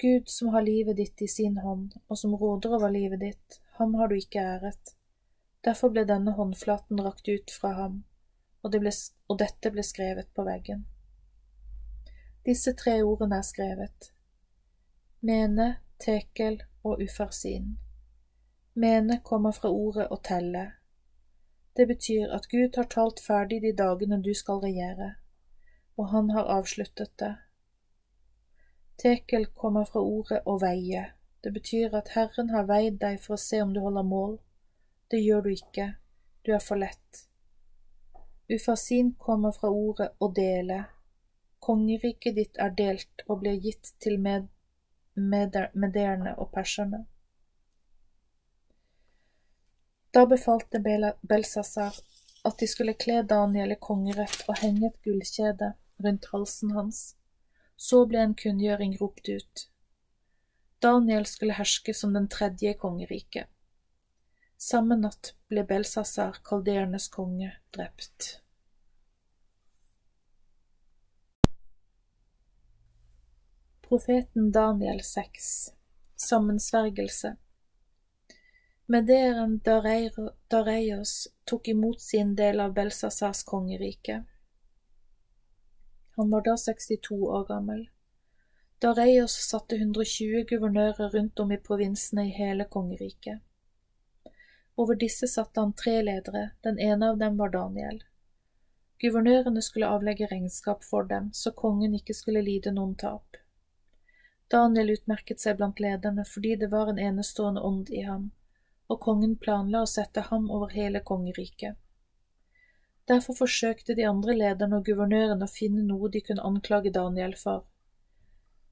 [0.00, 3.94] Gud som har livet ditt i sin hånd, og som råder over livet ditt, ham
[3.94, 4.94] har du ikke æret.
[5.64, 7.98] Derfor ble denne håndflaten rakt ut fra ham,
[8.62, 8.92] og, det ble,
[9.28, 10.86] og dette ble skrevet på veggen.
[12.48, 14.08] Disse tre ordene er skrevet.
[15.20, 15.68] Mene,
[16.00, 17.74] tekel og ufarsin.
[18.72, 20.64] Mene kommer fra ordet å telle.
[21.76, 25.12] Det betyr at Gud har talt ferdig de dagene du skal regjere,
[26.00, 27.34] og han har avsluttet det.
[29.00, 31.06] Tekel kommer fra ordet å veie.
[31.40, 34.34] Det betyr at Herren har veid deg for å se om du holder mål.
[35.08, 35.86] Det gjør du ikke,
[36.44, 37.22] du er for lett.
[38.50, 40.82] Ufasin kommer fra ordet å dele.
[41.64, 44.50] Kongeriket ditt er delt og blir gitt til med,
[45.14, 47.06] med, mederne og perserne.
[50.12, 51.96] Da befalte Belsasar
[52.44, 55.72] at de skulle kle Daniel i kongerett og henge et gullkjede
[56.04, 57.00] rundt halsen hans.
[57.80, 59.64] Så ble en kunngjøring ropt ut.
[60.84, 63.48] Daniel skulle herske som den tredje kongeriket.
[64.60, 68.34] Samme natt ble Belsasar, kaldeernes konge, drept.
[73.88, 75.48] Profeten Daniel 6
[76.20, 77.32] Sammensvergelse
[78.86, 79.56] Mederen
[80.48, 81.14] Dareios
[81.44, 84.20] tok imot sin del av Belsasars kongerike.
[86.20, 87.88] Han var da 62 år gammel.
[88.78, 93.40] Da Dareios satte 120 guvernører rundt om i provinsene i hele kongeriket.
[94.76, 98.02] Over disse satte han tre ledere, den ene av dem var Daniel.
[99.00, 103.40] Guvernørene skulle avlegge regnskap for dem, så kongen ikke skulle lide noen tap.
[104.52, 108.28] Daniel utmerket seg blant lederne fordi det var en enestående ånd i ham,
[108.92, 111.80] og kongen planla å sette ham over hele kongeriket.
[113.10, 117.64] Derfor forsøkte de andre lederne og guvernørene å finne noe de kunne anklage Daniel for.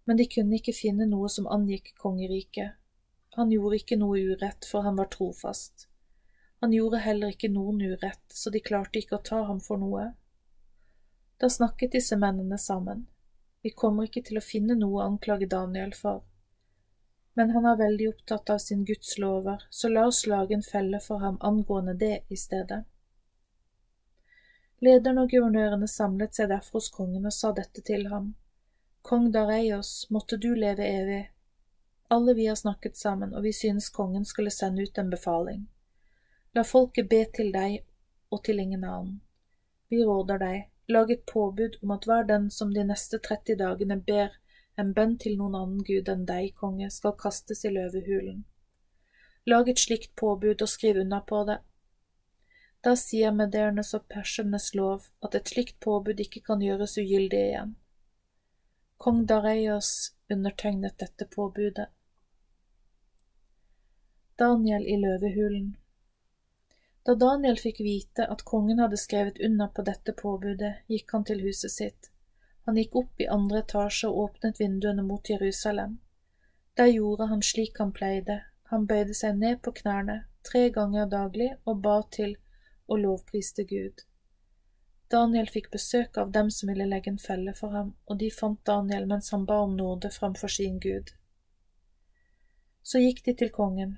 [0.06, 2.76] Men de kunne ikke finne noe som angikk kongeriket.
[3.34, 5.88] Han gjorde ikke noe urett, for han var trofast.
[6.62, 10.08] Han gjorde heller ikke noen urett, så de klarte ikke å ta ham for noe.
[11.38, 13.06] Da snakket disse mennene sammen.
[13.62, 16.22] Vi kommer ikke til å finne noe å anklage Daniel for.
[17.34, 21.02] Men han er veldig opptatt av sin Guds lover, så la oss lage en felle
[21.02, 22.80] for ham angående det i stedet.
[24.80, 28.34] Lederen og guvernørene samlet seg derfor hos kongen og sa dette til ham.
[29.02, 31.24] Kong Dareios, måtte du leve evig.
[32.14, 35.66] Alle vi har snakket sammen, og vi synes kongen skulle sende ut en befaling.
[36.54, 37.80] La folket be til deg
[38.30, 39.18] og til ingen annen.
[39.88, 43.98] Vi råder deg, lag et påbud om at hver den som de neste 30 dagene
[44.00, 44.38] ber
[44.78, 48.44] en bønn til noen annen gud enn deg, konge, skal kastes i løvehulen.
[49.48, 51.58] Lag et slikt påbud og skriv unna på det,
[52.84, 57.74] da sier medernes og persernes lov at et slikt påbud ikke kan gjøres ugyldig igjen.
[58.98, 59.90] Kong Dareios
[60.30, 61.88] undertegnet dette påbudet.
[64.38, 65.72] Daniel i løvehulen
[67.06, 71.42] Da Daniel fikk vite at kongen hadde skrevet under på dette påbudet, gikk han til
[71.42, 72.10] huset sitt.
[72.68, 75.98] Han gikk opp i andre etasje og åpnet vinduene mot Jerusalem.
[76.76, 81.48] Der gjorde han slik han pleide, han bøyde seg ned på knærne tre ganger daglig
[81.64, 82.36] og ba til
[82.88, 84.04] og lovpriste Gud.
[85.08, 88.60] Daniel fikk besøk av dem som ville legge en felle for ham, og de fant
[88.66, 91.14] Daniel mens han ba om nåde framfor sin Gud.
[92.82, 93.96] Så gikk de til kongen.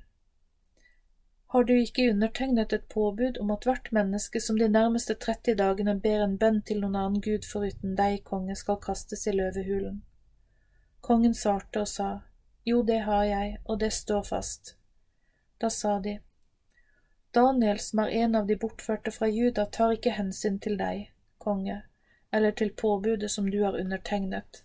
[1.51, 5.97] Har du ikke undertegnet et påbud om at hvert menneske som de nærmeste 30 dagene
[5.99, 9.97] ber en bønn til noen annen gud foruten deg, konge, skal kastes i løvehulen?
[11.01, 12.11] Kongen svarte og sa,
[12.67, 14.77] Jo, det har jeg, og det står fast.
[15.59, 16.21] Da sa de,
[17.33, 21.05] Daniel, som er en av de bortførte fra Juda, tar ikke hensyn til deg,
[21.39, 21.77] konge,
[22.33, 24.65] eller til påbudet som du har undertegnet,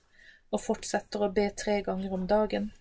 [0.49, 2.71] og fortsetter å be tre ganger om dagen.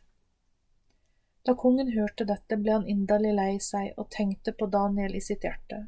[1.44, 5.44] Da kongen hørte dette, ble han inderlig lei seg og tenkte på Daniel i sitt
[5.44, 5.82] hjerte.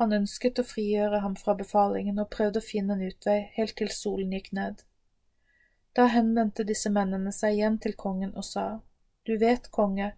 [0.00, 3.92] Han ønsket å frigjøre ham fra befalingen og prøvde å finne en utvei helt til
[3.92, 4.80] solen gikk ned.
[5.92, 8.80] Da henvendte disse mennene seg igjen til kongen og sa,
[9.28, 10.14] Du vet, konge,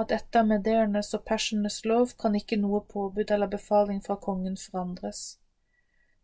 [0.00, 5.38] at etter medernes og persernes lov kan ikke noe påbud eller befaling fra kongen forandres.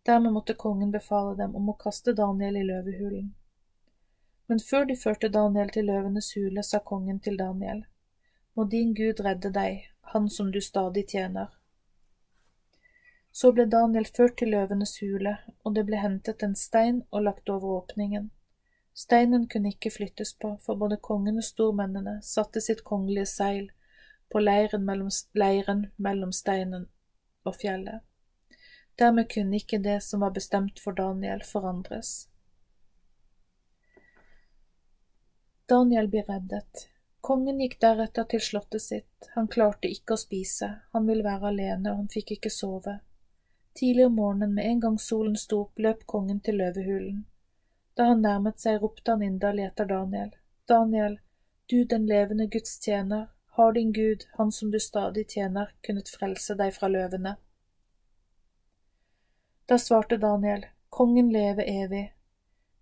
[0.07, 3.31] Dermed måtte kongen befale dem om å kaste Daniel i løvehulen.
[4.51, 7.85] Men før de førte Daniel til løvenes hule, sa kongen til Daniel,
[8.55, 11.53] Må din Gud redde deg, han som du stadig tjener.
[13.33, 17.49] Så ble Daniel ført til løvenes hule, og det ble hentet en stein og lagt
[17.49, 18.31] over åpningen.
[19.01, 23.70] Steinen kunne ikke flyttes på, for både kongen og stormennene satte sitt kongelige seil
[24.28, 26.84] på leiren mellom, leiren mellom steinen
[27.48, 28.05] og fjellet.
[29.01, 32.28] Dermed kunne ikke det som var bestemt for Daniel, forandres.
[35.70, 36.86] Daniel blir reddet.
[37.24, 41.94] Kongen gikk deretter til slottet sitt, han klarte ikke å spise, han ville være alene
[41.94, 42.98] og han fikk ikke sove.
[43.80, 47.30] Tidlig om morgenen, med en gang solen sto opp, løp kongen til løvehulen.
[48.01, 50.30] Da han nærmet seg, ropte han inderlig etter Daniel.
[50.70, 51.18] Daniel,
[51.68, 53.26] du den levende Guds tjener,
[53.57, 57.34] har din Gud, han som du stadig tjener, kunnet frelse deg fra løvene?
[59.68, 62.07] Da svarte Daniel, Kongen leve evig.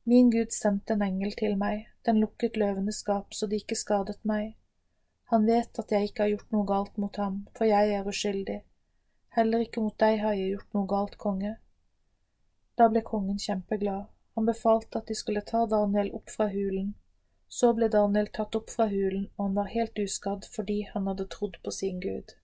[0.04, 4.20] Min Gud sendte en engel til meg, den lukket løvenes skap så de ikke skadet
[4.22, 4.52] meg.
[5.32, 8.60] Han vet at jeg ikke har gjort noe galt mot ham, for jeg er uskyldig.
[9.34, 11.56] Heller ikke mot deg har jeg gjort noe galt, konge.
[12.78, 14.06] Da ble kongen kjempeglad
[14.38, 16.94] han befalte at de skulle ta Daniel opp fra hulen.
[17.48, 21.24] Så ble Daniel tatt opp fra hulen, og han var helt uskadd fordi han hadde
[21.26, 22.34] trodd på sin Gud.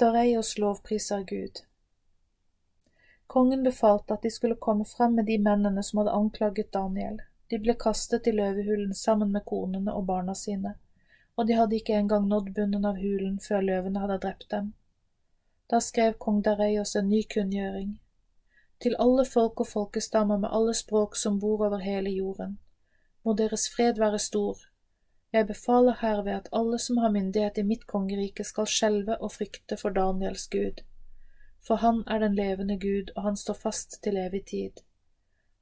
[0.00, 1.60] Dareios lovpriser Gud.
[3.26, 7.18] Kongen befalte at de skulle komme frem med de mennene som hadde anklaget Daniel.
[7.52, 10.72] De ble kastet i løvehulen sammen med konene og barna sine,
[11.36, 14.72] og de hadde ikke engang nådd bunnen av hulen før løvene hadde drept dem.
[15.68, 17.92] Da skrev kong Dareios en ny kunngjøring
[18.80, 22.58] til alle folk og folkestammer med alle språk som bor over hele jorden.
[23.24, 24.58] Må deres fred være stor.
[25.32, 29.76] Jeg befaler herved at alle som har myndighet i mitt kongerike skal skjelve og frykte
[29.76, 30.82] for Daniels Gud.
[31.66, 34.84] For han er den levende Gud, og han står fast til evig tid.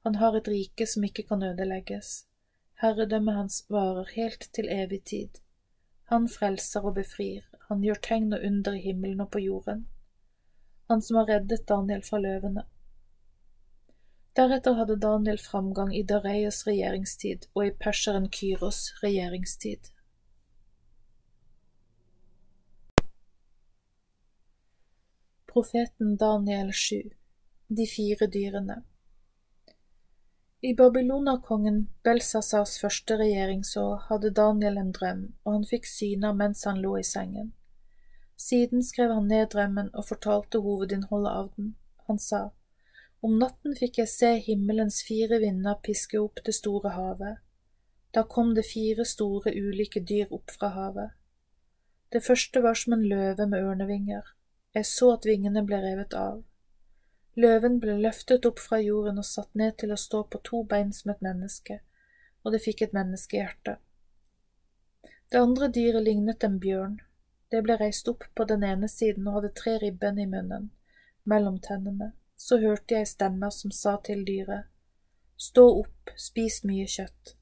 [0.03, 2.25] Han har et rike som ikke kan ødelegges.
[2.81, 5.39] Herredømmet hans varer helt til evig tid.
[6.11, 9.87] Han frelser og befrir, han gjør tegn og under i himmelen og på jorden.
[10.91, 12.65] Han som har reddet Daniel fra løvene,
[14.35, 19.91] Deretter hadde Daniel framgang i Dareias regjeringstid og i perseren Kyros regjeringstid.
[25.53, 27.11] Profeten Daniel 7
[27.67, 28.79] De fire dyrene
[30.61, 36.81] I babylonerkongen Belsasars første regjeringsår hadde Daniel en drøm, og han fikk syner mens han
[36.81, 37.53] lå i sengen.
[38.47, 41.75] Siden skrev han ned drømmen og fortalte hovedinnholdet av den.
[42.09, 42.47] Han sa,
[43.23, 47.37] om natten fikk jeg se himmelens fire vinder piske opp det store havet.
[48.13, 51.13] Da kom det fire store, ulike dyr opp fra havet.
[52.11, 54.27] Det første var som en løve med ørnevinger.
[54.75, 56.41] Jeg så at vingene ble revet av.
[57.39, 60.91] Løven ble løftet opp fra jorden og satt ned til å stå på to bein
[60.93, 61.79] som et menneske,
[62.43, 63.77] og det fikk et menneskehjerte.
[65.31, 66.99] Det andre dyret lignet en bjørn.
[67.49, 70.69] Det ble reist opp på den ene siden og hadde tre ribben i munnen,
[71.23, 72.11] mellom tennene
[72.43, 74.67] så hørte jeg stemmer som sa til dyret,
[75.43, 77.33] Stå opp, spis mye kjøtt.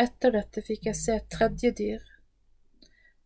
[0.00, 2.04] Etter dette fikk jeg se et tredje dyr.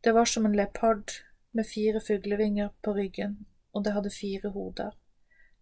[0.03, 1.13] Det var som en leopard
[1.55, 3.37] med fire fuglevinger på ryggen,
[3.75, 4.97] og det hadde fire hoder.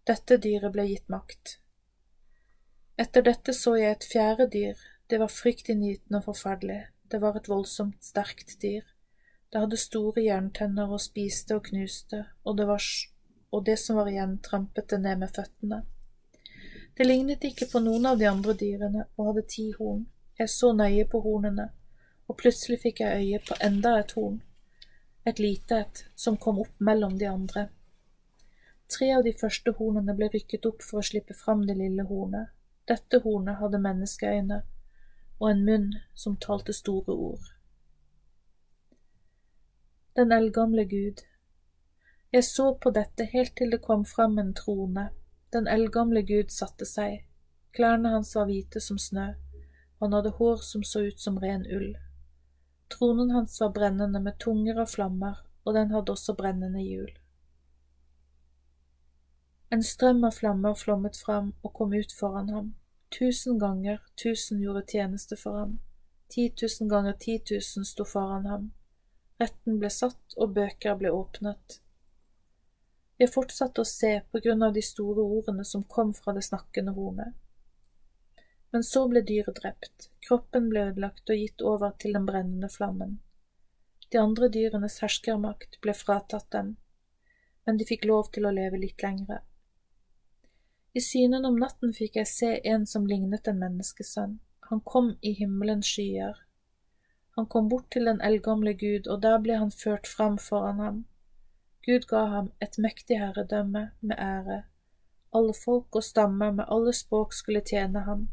[0.09, 1.59] Dette dyret ble gitt makt.
[3.01, 7.51] Etter dette så jeg et fjerde dyr, det var fryktinngytende og forferdelig, det var et
[7.51, 8.87] voldsomt sterkt dyr.
[9.53, 12.81] Det hadde store jerntenner og spiste og knuste, og det var
[13.55, 15.84] og det som var igjen, trampet det ned med føttene.
[16.96, 20.05] Det lignet ikke på noen av de andre dyrene og hadde ti horn.
[20.38, 21.68] Jeg så nøye på hornene,
[22.26, 24.40] og plutselig fikk jeg øye på enda et horn,
[25.24, 27.68] et lite et, som kom opp mellom de andre.
[28.90, 32.50] Tre av de første hornene ble rykket opp for å slippe fram det lille hornet.
[32.90, 34.61] Dette hornet hadde menneskeøyne
[35.40, 37.46] og en munn som talte store ord.
[40.14, 41.24] Den eldgamle Gud,
[42.35, 45.09] jeg så på dette helt til det kom fram en trone.
[45.55, 47.22] Den eldgamle Gud satte seg.
[47.74, 49.32] Klærne hans var hvite som snø,
[50.01, 51.95] han hadde hår som så ut som ren ull.
[52.93, 57.12] Tronen hans var brennende med tunger og flammer, og den hadde også brennende hjul.
[59.70, 62.74] En strøm av flammer flommet fram og kom ut foran ham.
[63.18, 65.78] Tusen ganger tusen gjorde tjeneste for ham.
[66.30, 68.68] Ti tusen ganger ti tusen sto foran ham.
[69.41, 71.80] Retten ble satt, og bøker ble åpnet.
[73.19, 76.97] Jeg fortsatte å se på grunn av de store ordene som kom fra det snakkende
[76.97, 77.35] hornet.
[78.75, 83.21] Men så ble dyret drept, kroppen ble ødelagt og gitt over til den brennende flammen.
[84.11, 86.75] De andre dyrenes herskermakt ble fratatt dem,
[87.67, 89.41] men de fikk lov til å leve litt lengre.
[90.95, 94.37] I synen om natten fikk jeg se en som lignet en menneskesønn.
[94.71, 96.39] Han kom i himmelens skyer.
[97.39, 101.01] Han kom bort til den eldgamle Gud, og der ble han ført fram foran ham.
[101.87, 104.62] Gud ga ham et mektig herredømme med ære.
[105.35, 108.28] Alle folk og stammer med alle språk skulle tjene ham.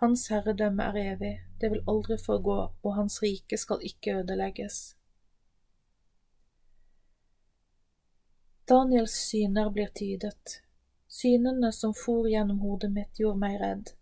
[0.00, 4.96] Hans herredømme er evig, det vil aldri forgå, og hans rike skal ikke ødelegges.
[8.68, 10.60] Daniels syner blir tydet.
[11.08, 13.94] Synene som for gjennom hodet mitt, gjorde meg redd.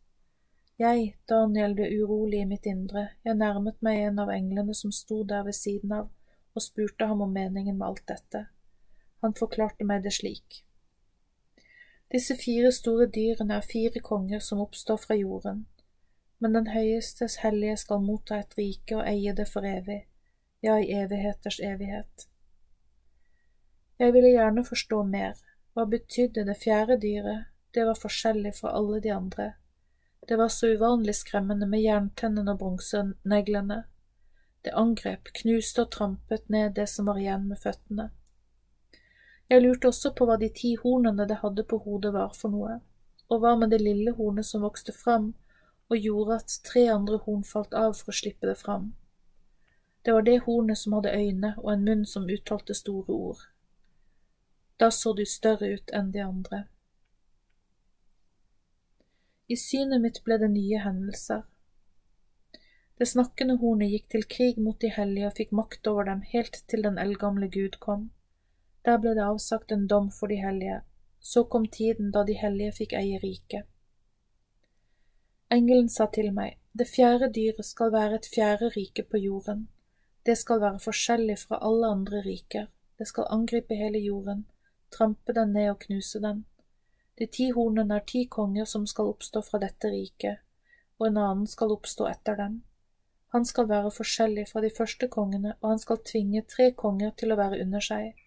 [0.78, 5.22] Jeg, Daniel, ble urolig i mitt indre, jeg nærmet meg en av englene som sto
[5.24, 6.10] der ved siden av,
[6.54, 8.46] og spurte ham om meningen med alt dette.
[9.24, 10.62] Han forklarte meg det slik.
[12.12, 15.64] Disse fire store dyrene er fire konger som oppstår fra jorden,
[16.38, 20.04] men den høyestes hellige skal motta et rike og eie det for evig,
[20.62, 22.28] ja, i evigheters evighet.
[23.98, 25.36] Jeg ville gjerne forstå mer,
[25.74, 29.52] hva betydde det fjerde dyret, det var forskjellig fra alle de andre,
[30.28, 33.84] det var så uvanlig skremmende med jerntennene og bronseneglene.
[34.64, 38.08] Det angrep, knuste og trampet ned det som var igjen med føttene.
[39.48, 42.80] Jeg lurte også på hva de ti hornene det hadde på hodet var for noe,
[43.30, 45.34] og hva med det lille hornet som vokste fram
[45.86, 48.94] og gjorde at tre andre horn falt av for å slippe det fram.
[50.02, 53.44] Det var det hornet som hadde øyne og en munn som uttalte store ord.
[54.78, 56.64] Da så du større ut enn de andre.
[59.46, 61.46] I synet mitt ble det nye hendelser.
[62.98, 66.62] Det snakkende hornet gikk til krig mot de hellige og fikk makt over dem helt
[66.66, 68.08] til den eldgamle Gud kom.
[68.86, 70.80] Der ble det avsagt en dom for de hellige.
[71.20, 73.66] Så kom tiden da de hellige fikk eie riket.
[75.50, 79.68] Engelen sa til meg, det fjerde dyret skal være et fjerde rike på jorden.
[80.26, 82.66] Det skal være forskjellig fra alle andre riker.
[82.98, 84.44] Det skal angripe hele jorden,
[84.90, 86.44] trampe den ned og knuse den.
[87.18, 90.42] De ti hornene er ti konger som skal oppstå fra dette riket,
[90.98, 92.62] og en annen skal oppstå etter dem.
[93.34, 97.32] Han skal være forskjellig fra de første kongene, og han skal tvinge tre konger til
[97.32, 98.25] å være under seg.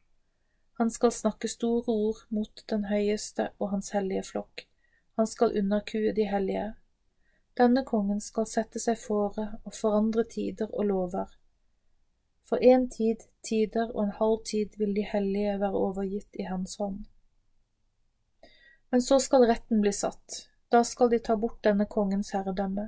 [0.80, 4.64] Han skal snakke store ord mot den høyeste og hans hellige flokk.
[5.20, 6.70] Han skal underkue de hellige.
[7.60, 11.34] Denne kongen skal sette seg fore og forandre tider og lover.
[12.48, 16.78] For en tid, tider og en halv tid vil de hellige være overgitt i hans
[16.80, 17.04] hånd.
[18.90, 22.88] Men så skal retten bli satt, da skal de ta bort denne kongens herredømme.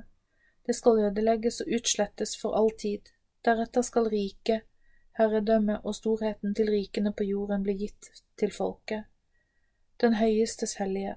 [0.66, 3.12] Det skal ødelegges og utslettes for all tid,
[3.44, 4.64] deretter skal riket,
[5.18, 8.08] herredømmet og storheten til rikene på jorden blir gitt
[8.40, 9.04] til folket,
[10.00, 11.16] den høyestes hellige.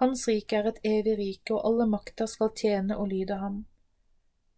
[0.00, 3.64] Hans rike er et evig rike, og alle makter skal tjene og lyde ham.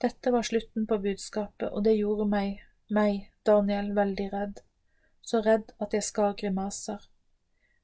[0.01, 4.63] Dette var slutten på budskapet, og det gjorde meg, meg, Daniel, veldig redd,
[5.23, 7.09] så redd at jeg skar grimaser.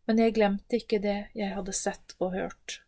[0.06, 2.80] Men jeg glemte ikke det jeg hadde sett og hørt.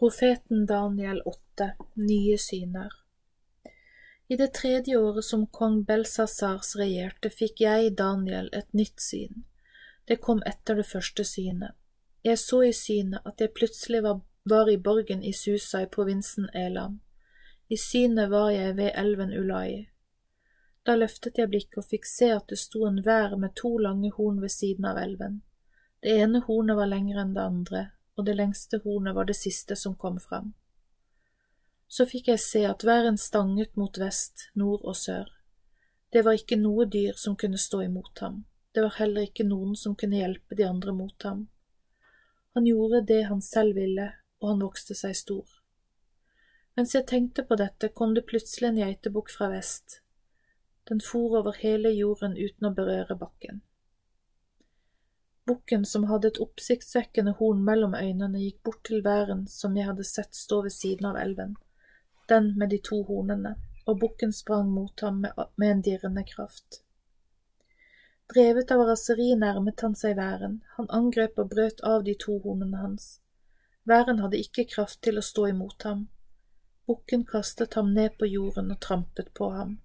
[0.00, 2.99] Profeten Daniel 8 Nye syner
[4.30, 9.42] i det tredje året som kong Belsasars regjerte, fikk jeg, Daniel, et nytt syn.
[10.06, 11.74] Det kom etter det første synet.
[12.22, 16.46] Jeg så i synet at jeg plutselig var, var i borgen i Susa i provinsen
[16.54, 17.00] Elam.
[17.66, 19.88] I synet var jeg ved elven Ulai.
[20.86, 24.12] Da løftet jeg blikket og fikk se at det sto en vær med to lange
[24.14, 25.40] horn ved siden av elven.
[26.06, 27.82] Det ene hornet var lengre enn det andre,
[28.14, 30.54] og det lengste hornet var det siste som kom fram.
[31.90, 35.26] Så fikk jeg se at væren stanget mot vest, nord og sør.
[36.14, 39.74] Det var ikke noe dyr som kunne stå imot ham, det var heller ikke noen
[39.78, 41.48] som kunne hjelpe de andre mot ham.
[42.54, 44.06] Han gjorde det han selv ville,
[44.38, 45.48] og han vokste seg stor.
[46.78, 50.00] Mens jeg tenkte på dette, kom det plutselig en geitebukk fra vest.
[50.86, 53.62] Den for over hele jorden uten å berøre bakken.
[55.46, 60.06] Bukken, som hadde et oppsiktsvekkende horn mellom øynene, gikk bort til væren som jeg hadde
[60.06, 61.58] sett stå ved siden av elven
[62.32, 63.56] den med de to hornene,
[63.86, 66.82] og bukken sprang mot ham med, en dirrende kraft.
[68.34, 72.78] Drevet av raseri nærmet han seg væren, han angrep og brøt av de to hornene
[72.78, 73.08] hans.
[73.90, 76.06] Væren hadde ikke kraft til å stå imot ham.
[76.86, 79.78] Bukken kastet ham ned på jorden og trampet på ham.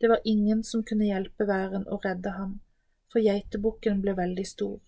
[0.00, 2.58] Det var ingen som kunne hjelpe væren og redde ham,
[3.12, 4.78] for geitebukken ble veldig stor.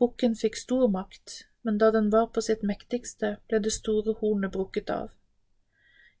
[0.00, 4.52] Bukken fikk stor makt, men da den var på sitt mektigste, ble det store hornet
[4.52, 5.14] brukket av.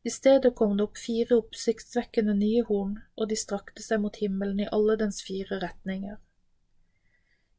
[0.06, 4.60] I stedet kom det opp fire oppsiktsvekkende nye horn, og de strakte seg mot himmelen
[4.62, 6.20] i alle dens fire retninger.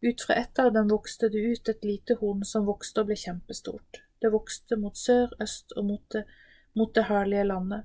[0.08, 3.18] Ut fra ett av dem vokste det ut et lite horn som vokste og ble
[3.20, 4.00] kjempestort.
[4.24, 6.24] Det vokste mot sør, øst og mot det,
[6.72, 7.84] mot det herlige landet.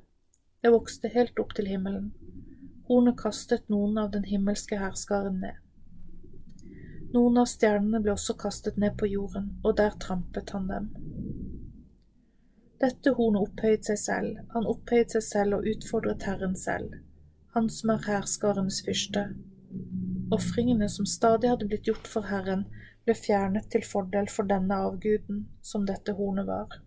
[0.62, 2.12] Det vokste helt opp til himmelen.
[2.86, 5.58] Hornet kastet noen av den himmelske herskaren ned.
[7.10, 10.92] Noen av stjernene ble også kastet ned på jorden, og der trampet han dem.
[12.82, 16.96] Dette hornet opphøyet seg selv, han opphøyet seg selv og utfordret Herren selv,
[17.54, 19.28] han som er herskarens fyrste.
[20.34, 22.64] Ofringene som stadig hadde blitt gjort for Herren,
[23.06, 26.80] ble fjernet til fordel for denne avguden, som dette hornet var.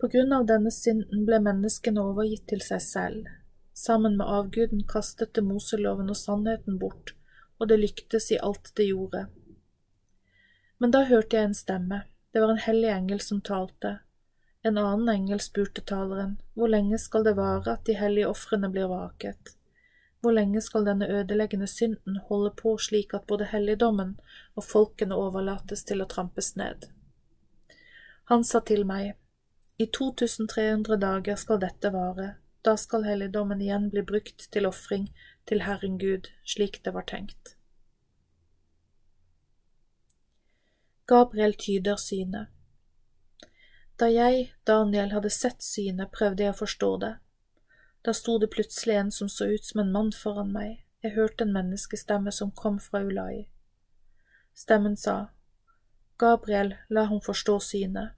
[0.00, 3.28] På grunn av denne synden ble menneskene overgitt til seg selv.
[3.76, 7.12] Sammen med avguden kastet det Moseloven og sannheten bort,
[7.60, 9.26] og det lyktes i alt det gjorde.
[10.80, 12.02] Men da hørte jeg en stemme,
[12.32, 13.98] det var en hellig engel som talte.
[14.66, 18.88] En annen engel spurte taleren, hvor lenge skal det vare at de hellige ofrene blir
[18.90, 19.52] vaket?
[20.20, 24.16] Hvor lenge skal denne ødeleggende synden holde på slik at både helligdommen
[24.56, 26.88] og folkene overlates til å trampes ned?
[28.32, 29.12] Han sa til meg,
[29.78, 32.32] i 2300 dager skal dette vare,
[32.66, 35.06] da skal helligdommen igjen bli brukt til ofring
[35.46, 37.54] til Herren Gud, slik det var tenkt.
[41.06, 42.55] Gabriel tyder synet.
[43.96, 47.14] Da jeg, Daniel, hadde sett synet, prøvde jeg å forstå det.
[48.04, 51.46] Da sto det plutselig en som så ut som en mann foran meg, jeg hørte
[51.46, 53.46] en menneskestemme som kom fra Ulai.
[54.54, 55.16] Stemmen sa,
[56.20, 58.12] Gabriel, la ham forstå synet.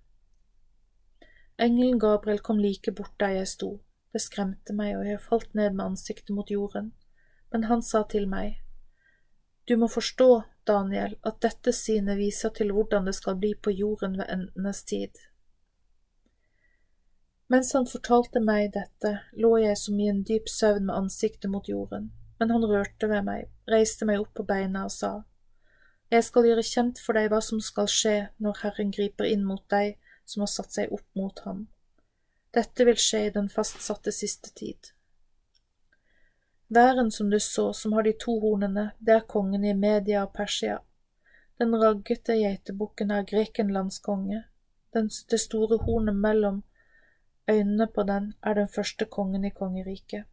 [1.58, 3.70] Engelen Gabriel kom like bort der jeg sto,
[4.14, 6.92] det skremte meg, og jeg falt ned med ansiktet mot jorden,
[7.52, 8.60] men han sa til meg,
[9.68, 14.18] Du må forstå, Daniel, at dette synet viser til hvordan det skal bli på jorden
[14.18, 15.27] ved endenes tid.
[17.48, 21.68] Mens han fortalte meg dette, lå jeg som i en dyp søvn med ansiktet mot
[21.68, 25.12] jorden, men han rørte ved meg, reiste meg opp på beina og sa,
[26.12, 29.64] Jeg skal gjøre kjent for deg hva som skal skje når Herren griper inn mot
[29.72, 29.96] deg
[30.28, 31.66] som har satt seg opp mot ham.
[32.52, 34.92] Dette vil skje i den fastsatte siste tid.
[36.68, 40.34] Væren som du så, som har de to hornene, det er kongen i Media og
[40.36, 40.78] Persia.
[41.60, 44.44] Den raggete geitebukken er Grekenlands konge.
[44.92, 46.62] Det store hornet mellom
[47.50, 50.24] Øynene på den er den første kongen i kongeriket.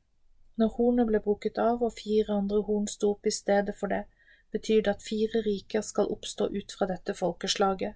[0.57, 4.03] Når hornet ble bruket av og fire andre horn sto opp i stedet for det,
[4.51, 7.95] betyr det at fire riker skal oppstå ut fra dette folkeslaget,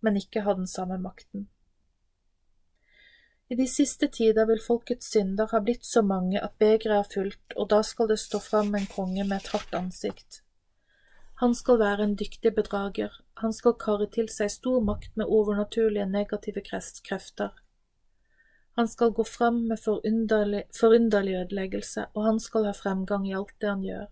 [0.00, 1.48] men ikke ha den samme makten.
[3.50, 7.56] I de siste tider vil folkets synder ha blitt så mange at begeret er fullt,
[7.56, 10.42] og da skal det stå fram en konge med et hardt ansikt.
[11.42, 13.10] Han skal være en dyktig bedrager,
[13.42, 17.50] han skal karre til seg stor makt med overnaturlige negative krefter.
[18.80, 23.52] Han skal gå frem med forunderlig, forunderlig ødeleggelse, og han skal ha fremgang i alt
[23.60, 24.06] det han gjør.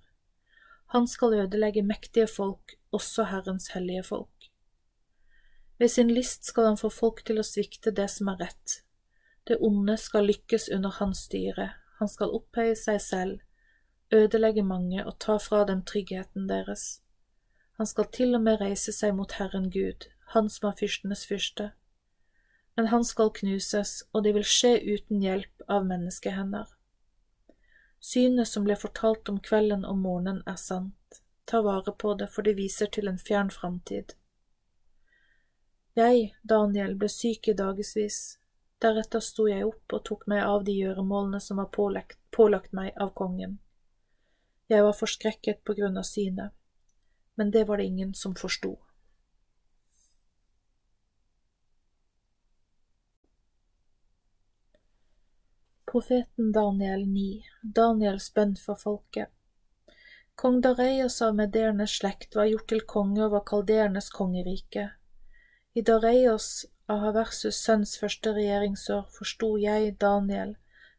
[0.92, 4.50] Han skal ødelegge mektige folk, også Herrens hellige folk.
[5.78, 8.76] Ved sin list skal han få folk til å svikte det som er rett.
[9.48, 13.40] Det onde skal lykkes under hans styre, han skal opphøye seg selv,
[14.12, 17.00] ødelegge mange og ta fra dem tryggheten deres.
[17.80, 21.72] Han skal til og med reise seg mot Herren Gud, han som er fyrstenes fyrste
[22.78, 26.68] men han skal knuses, og det vil skje uten hjelp av menneskehender.
[27.98, 31.18] Synet som ble fortalt om kvelden og morgenen, er sant.
[31.50, 34.14] Ta vare på det, for det viser til en fjern framtid.
[35.98, 38.38] Jeg, Daniel, ble syk i dagevis.
[38.78, 42.92] Deretter sto jeg opp og tok meg av de gjøremålene som var pålagt, pålagt meg
[42.94, 43.58] av kongen.
[44.70, 46.54] Jeg var forskrekket på grunn av synet,
[47.34, 48.76] men det var det ingen som forsto.
[55.88, 57.44] Profeten Daniel 9
[57.76, 59.30] Daniels bønn for folket
[60.36, 64.84] Kong Dareios av medernes slekt var gjort til konge over kaldernes kongerike.
[65.72, 70.52] I Dareios Ahaversus sønns første regjeringsår forsto jeg, Daniel,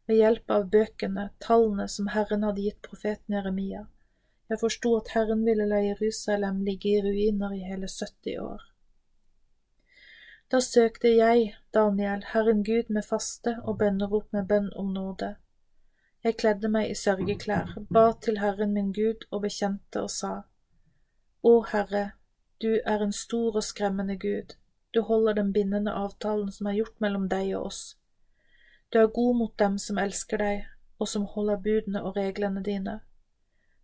[0.09, 3.85] ved hjelp av bøkene, tallene som Herren hadde gitt profeten Jeremia.
[4.49, 8.68] Jeg forsto at Herren ville la Jerusalem ligge i ruiner i hele 70 år.
[10.51, 15.35] Da søkte jeg, Daniel, Herren Gud med faste og bønnerop med bønn om nåde.
[16.23, 20.31] Jeg kledde meg i sørgeklær, ba til Herren min Gud og bekjente og sa,
[21.45, 22.03] Å Herre,
[22.61, 24.57] du er en stor og skremmende Gud,
[24.93, 27.83] du holder den bindende avtalen som er gjort mellom deg og oss.
[28.89, 30.65] Du er god mot dem som elsker deg,
[30.97, 32.99] og som holder budene og reglene dine.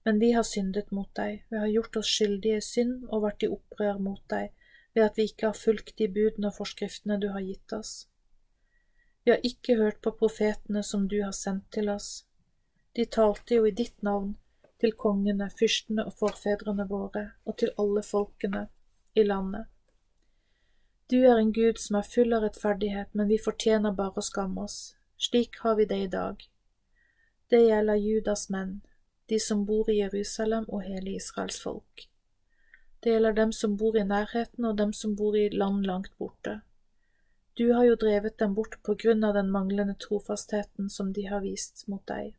[0.05, 3.45] Men vi har syndet mot deg, vi har gjort oss skyldige i synd og vært
[3.45, 4.49] i opprør mot deg,
[4.95, 8.07] ved at vi ikke har fulgt de budene og forskriftene du har gitt oss.
[9.25, 12.25] Vi har ikke hørt på profetene som du har sendt til oss.
[12.95, 14.35] De talte jo i ditt navn
[14.79, 18.67] til kongene, fyrstene og forfedrene våre, og til alle folkene
[19.15, 19.65] i landet.
[21.11, 24.63] Du er en Gud som er full av rettferdighet, men vi fortjener bare å skamme
[24.65, 24.95] oss.
[25.17, 26.41] Slik har vi det i dag.
[27.49, 28.79] Det gjelder Judas menn,
[29.29, 32.07] de som bor i Jerusalem og hele Israels folk.
[33.05, 36.55] Det gjelder dem som bor i nærheten og dem som bor i land langt borte.
[37.53, 41.43] Du har jo drevet dem bort på grunn av den manglende trofastheten som de har
[41.43, 42.33] vist mot deg.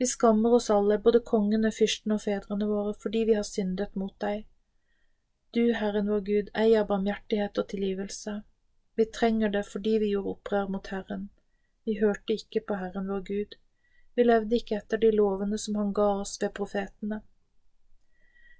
[0.00, 4.16] Vi skammer oss alle, både kongene, fyrstene og fedrene våre, fordi vi har syndet mot
[4.24, 4.46] deg.
[5.52, 8.40] Du, Herren vår Gud, eier barmhjertighet og tilgivelse.
[8.96, 11.28] Vi trenger det fordi vi gjorde opprør mot Herren.
[11.84, 13.60] Vi hørte ikke på Herren vår Gud.
[14.16, 17.26] Vi levde ikke etter de lovene som han ga oss ved profetene.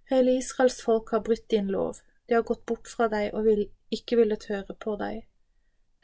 [0.08, 3.66] Hele Israels folk har brutt din lov, de har gått bort fra deg og vil
[3.92, 5.26] ikke villet høre på deg.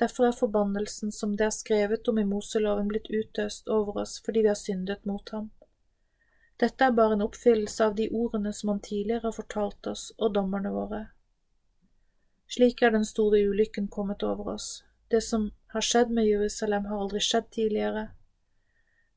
[0.01, 4.43] Derfor er forbannelsen som det er skrevet om i Moseloven blitt utøst over oss fordi
[4.45, 5.51] vi har syndet mot ham.
[6.61, 10.35] Dette er bare en oppfyllelse av de ordene som han tidligere har fortalt oss og
[10.35, 11.03] dommerne våre.
[12.51, 14.85] Slik er den store ulykken kommet over oss.
[15.11, 18.09] Det som har skjedd med Jerusalem, har aldri skjedd tidligere.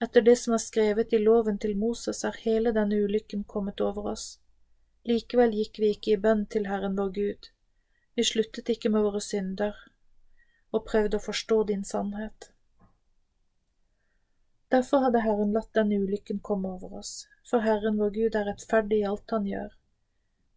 [0.01, 4.11] Etter det som er skrevet i loven til Moses, er hele denne ulykken kommet over
[4.13, 4.39] oss.
[5.07, 7.49] Likevel gikk vi ikke i bønn til Herren vår Gud.
[8.19, 9.75] Vi sluttet ikke med våre synder
[10.75, 12.49] og prøvde å forstå din sannhet.
[14.73, 17.11] Derfor hadde Herren latt denne ulykken komme over oss,
[17.47, 19.69] for Herren vår Gud er rettferdig i alt han gjør.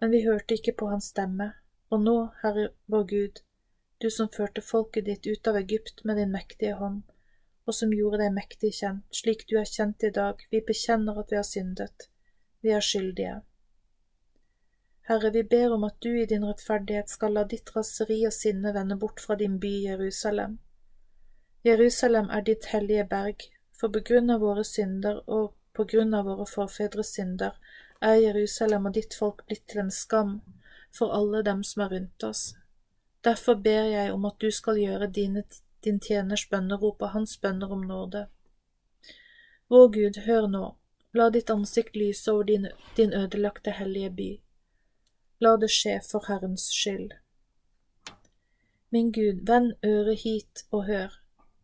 [0.00, 1.52] Men vi hørte ikke på hans stemme,
[1.94, 3.42] og nå, Herre vår Gud,
[4.02, 7.04] du som førte folket ditt ut av Egypt med din mektige hånd,
[7.68, 11.30] og som gjorde deg mektig kjent, slik du er kjent i dag, vi bekjenner at
[11.30, 12.08] vi har syndet,
[12.64, 13.36] vi er skyldige.
[15.10, 18.70] Herre, vi ber om at du i din rettferdighet skal la ditt raseri og sinne
[18.76, 20.52] vende bort fra din by Jerusalem.
[21.66, 23.42] Jerusalem er ditt hellige berg,
[23.80, 27.56] for på grunn av våre synder og på grunn av våre forfedres synder
[28.00, 30.30] er Jerusalem og ditt folk blitt til en skam
[30.98, 32.42] for alle dem som er rundt oss.
[33.26, 35.42] Derfor ber jeg om at du skal gjøre dine,
[35.84, 38.22] din tjeners bønnerop og hans bønner om nåde.
[39.66, 40.62] Vår Gud, hør nå,
[41.18, 44.30] la ditt ansikt lyse over din, din ødelagte hellige by.
[45.40, 47.12] La det skje for Herrens skyld.
[48.92, 51.14] Min Gud, vend øret hit og hør.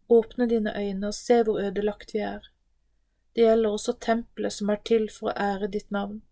[0.09, 2.41] Åpne dine øyne og se hvor ødelagt vi er.
[3.35, 6.23] Det gjelder også tempelet som er til for å ære ditt navn.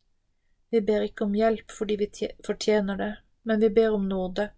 [0.71, 2.09] Vi ber ikke om hjelp fordi vi
[2.47, 4.49] fortjener det, men vi ber om nåde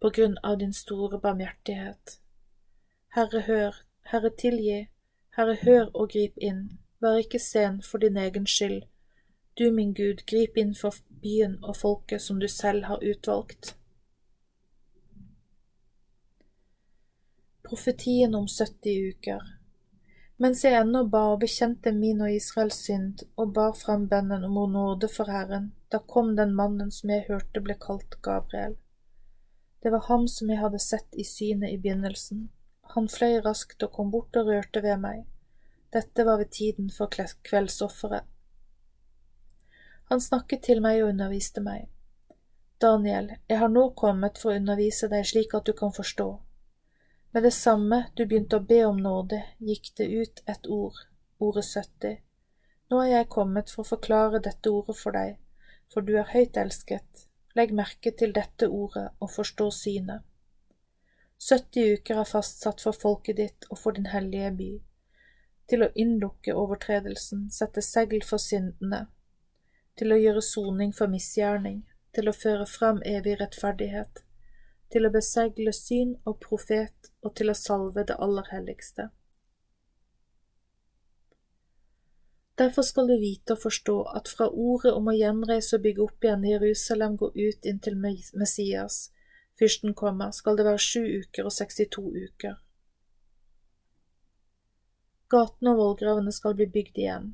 [0.00, 2.18] på grunn av din store barmhjertighet.
[3.14, 3.78] Herre, hør,
[4.10, 4.80] Herre, tilgi,
[5.36, 8.82] Herre, hør og grip inn, vær ikke sen for din egen skyld.
[9.54, 13.74] Du, min Gud, grip inn for byen og folket som du selv har utvalgt.
[17.74, 19.42] profetien om 70 uker.
[20.36, 24.58] Mens jeg ennå ba og bekjente min og Israels synd og bar frem bønnen om
[24.72, 28.76] nåde for Herren, da kom den mannen som jeg hørte ble kalt Gabriel.
[29.82, 32.48] Det var ham som jeg hadde sett i synet i begynnelsen.
[32.94, 35.24] Han fløy raskt og kom bort og rørte ved meg.
[35.92, 37.10] Dette var ved tiden for
[37.48, 38.26] kveldsofferet.
[40.14, 41.88] Han snakket til meg og underviste meg.
[42.78, 46.26] Daniel, jeg har nå kommet for å undervise deg slik at du kan forstå.
[47.34, 51.00] Med det samme du begynte å be om nåde, gikk det ut et ord,
[51.42, 52.20] ordet 70.
[52.94, 55.32] Nå er jeg kommet for å forklare dette ordet for deg,
[55.90, 57.24] for du er høyt elsket.
[57.58, 60.22] Legg merke til dette ordet og forstå synet.
[61.42, 64.70] 70 uker er fastsatt for folket ditt og for din hellige by,
[65.66, 69.08] til å innlukke overtredelsen, sette segl for syndene,
[69.98, 71.82] til å gjøre soning for misgjerning,
[72.14, 74.22] til å føre fram evig rettferdighet,
[74.90, 79.10] til å besegle syn og profet og til å salve det aller helligste.
[82.58, 86.26] Derfor skal du vite og forstå at fra ordet om å gjenreise og bygge opp
[86.26, 89.08] igjen Jerusalem går ut inntil Messias,
[89.58, 92.60] fyrsten kommer, skal det være sju uker og 62 uker.
[95.34, 97.28] Gatene og vollgravene skal bli bygd igjen,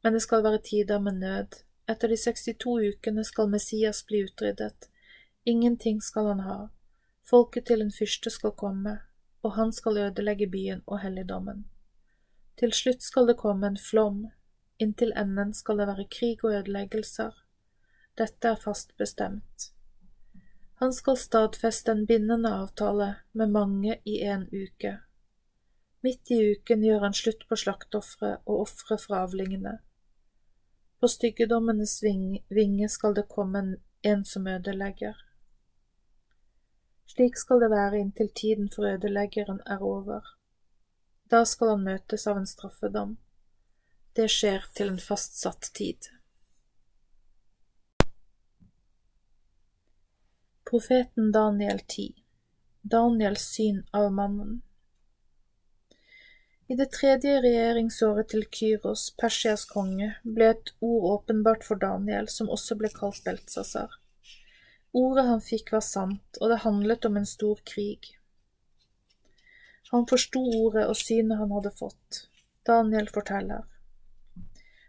[0.00, 1.60] men det skal være tider med nød.
[1.86, 4.88] Etter de 62 ukene skal Messias bli utryddet.
[5.44, 6.58] Ingenting skal han ha,
[7.24, 8.98] Folket til en fyrste skal komme,
[9.42, 11.64] og han skal ødelegge byen og helligdommen.
[12.60, 14.26] Til slutt skal det komme en flom,
[14.78, 17.32] inntil enden skal det være krig og ødeleggelser.
[18.18, 19.70] Dette er fast bestemt.
[20.82, 24.98] Han skal stadfeste en bindende avtale med mange i en uke.
[26.04, 29.78] Midt i uken gjør han slutt på slakteofre og ofre fra avlingene.
[31.04, 32.02] På styggedommenes
[32.48, 35.16] vinge skal det komme en som ødelegger.
[37.06, 40.24] Slik skal det være inntil tiden for ødeleggeren er over.
[41.30, 43.12] Da skal han møtes av en straffedom.
[44.16, 46.08] Det skjer til en fastsatt tid.
[50.70, 52.08] Profeten Daniel 10
[52.96, 54.62] Daniels syn av mannen
[56.66, 62.48] I det tredje regjeringsåret til Kyros, Persias konge, ble et ord åpenbart for Daniel, som
[62.48, 63.98] også ble kalt Beltsasar.
[64.96, 68.14] Ordet han fikk var sant, og det handlet om en stor krig.
[69.90, 72.22] Han forsto ordet og synet han hadde fått.
[72.64, 73.68] Daniel forteller.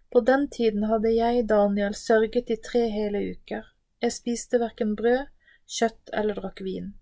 [0.10, 3.68] På den tiden hadde jeg, Daniel, sørget i tre hele uker.
[4.00, 5.28] Jeg spiste hverken brød,
[5.68, 6.94] kjøtt eller drakk vin.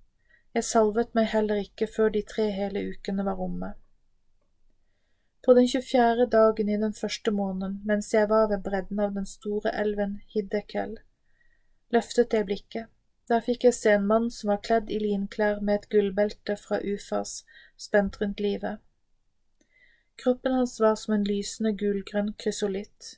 [0.57, 3.75] Jeg salvet meg heller ikke før de tre hele ukene var omme.
[5.45, 6.25] På den 24.
[6.25, 10.93] dagen i den første måneden, mens jeg var ved bredden av den store elven Hiddekel,
[11.91, 12.85] løftet jeg blikket.
[13.27, 16.79] Der fikk jeg se en mann som var kledd i linklær med et gullbelte fra
[16.79, 17.41] Ufas
[17.75, 18.79] spent rundt livet.
[20.23, 23.17] Kroppen hans var som en lysende gulgrønn krysolitt.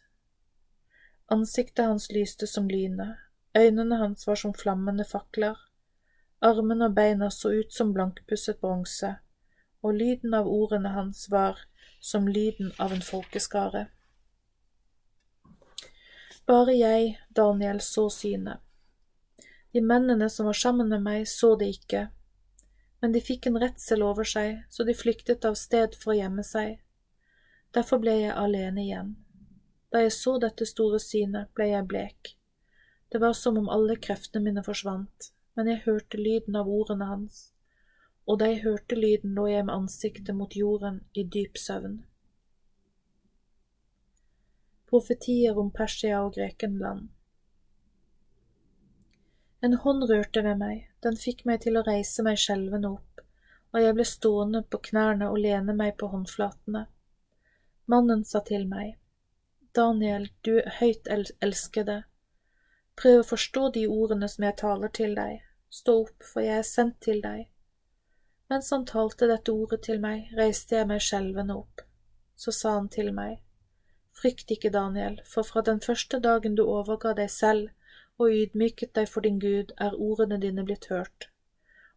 [1.30, 3.22] Ansiktet hans lyste som lynet,
[3.58, 5.62] øynene hans var som flammende fakler,
[6.42, 9.14] armene og beina så ut som blankpusset bronse,
[9.86, 11.68] og lyden av ordene hans var
[12.06, 13.88] som lyden av en folkeskare.
[16.46, 18.62] Bare jeg, Daniel, så synet.
[19.74, 22.04] De mennene som var sammen med meg, så det ikke,
[23.02, 26.46] men de fikk en redsel over seg, så de flyktet av sted for å gjemme
[26.46, 26.78] seg.
[27.74, 29.12] Derfor ble jeg alene igjen.
[29.90, 32.36] Da jeg så dette store synet, ble jeg blek.
[33.10, 37.48] Det var som om alle kreftene mine forsvant, men jeg hørte lyden av ordene hans,
[38.26, 42.00] og de hørte lyden, lå jeg med ansiktet mot jorden i dyp søvn.
[44.90, 47.10] Profetier om Persia og Grekenland
[49.66, 53.22] en hånd rørte ved meg, den fikk meg til å reise meg skjelvende opp,
[53.74, 56.84] og jeg ble stående på knærne og lene meg på håndflatene.
[57.90, 58.92] Mannen sa til meg,
[59.74, 61.98] Daniel, du høyt elskede,
[63.02, 65.42] prøv å forstå de ordene som jeg taler til deg,
[65.80, 67.48] stå opp, for jeg er sendt til deg.
[68.50, 71.82] Mens han talte dette ordet til meg, reiste jeg meg skjelvende opp.
[72.36, 73.40] Så sa han til meg,
[74.16, 77.70] Frykt ikke, Daniel, for fra den første dagen du overga deg selv
[78.18, 81.28] og ydmyket deg for din Gud, er ordene dine blitt hørt,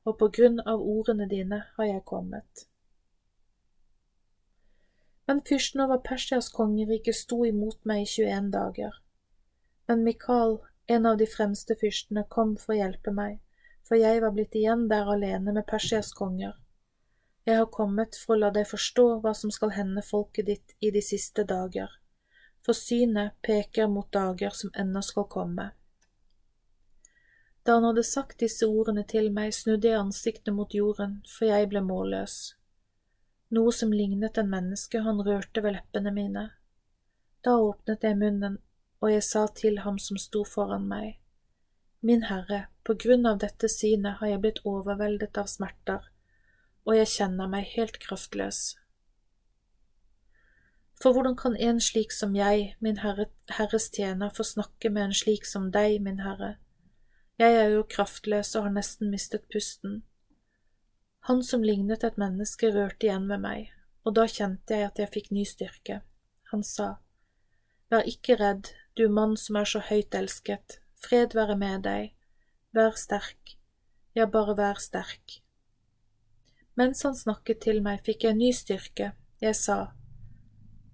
[0.05, 2.65] og på grunn av ordene dine har jeg kommet.
[5.29, 8.97] Men fyrsten over Persias kongerike sto imot meg i 21 dager.
[9.87, 13.39] Men Mikael, en av de fremste fyrstene, kom for å hjelpe meg,
[13.89, 16.53] for jeg var blitt igjen der alene med Persias konger.
[17.49, 20.91] Jeg har kommet for å la deg forstå hva som skal hende folket ditt i
[20.93, 21.89] de siste dager,
[22.61, 25.71] for synet peker mot dager som ennå skal komme.
[27.65, 31.71] Da han hadde sagt disse ordene til meg, snudde jeg ansiktet mot jorden, for jeg
[31.73, 32.37] ble målløs.
[33.57, 36.45] Noe som lignet en menneske, han rørte ved leppene mine.
[37.45, 38.61] Da åpnet jeg munnen,
[39.01, 41.17] og jeg sa til ham som sto foran meg,
[42.01, 46.07] Min Herre, på grunn av dette synet har jeg blitt overveldet av smerter,
[46.89, 48.61] og jeg kjenner meg helt kraftløs.
[50.97, 53.29] For hvordan kan en slik som jeg, min herre,
[53.59, 56.57] Herres tjener, få snakke med en slik som deg, min Herre?
[57.39, 60.01] Jeg er jo kraftløs og har nesten mistet pusten.
[61.29, 63.73] Han som lignet et menneske, rørte igjen ved meg,
[64.09, 66.01] og da kjente jeg at jeg fikk ny styrke.
[66.55, 66.95] Han sa,
[67.93, 72.15] Vær ikke redd, du mann som er så høyt elsket, fred være med deg,
[72.79, 73.59] vær sterk,
[74.15, 75.41] ja, bare vær sterk.
[76.79, 79.13] Mens han snakket til meg, fikk jeg ny styrke,
[79.43, 79.79] jeg sa,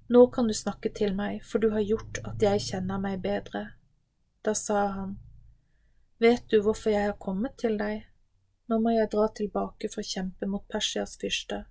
[0.09, 3.63] Nå kan du snakke til meg, for du har gjort at jeg kjenner meg bedre.
[4.45, 5.15] Da sa han,
[6.21, 8.05] Vet du hvorfor jeg har kommet til deg?
[8.69, 11.65] Nå må jeg dra tilbake for å kjempe mot Persias fyrste.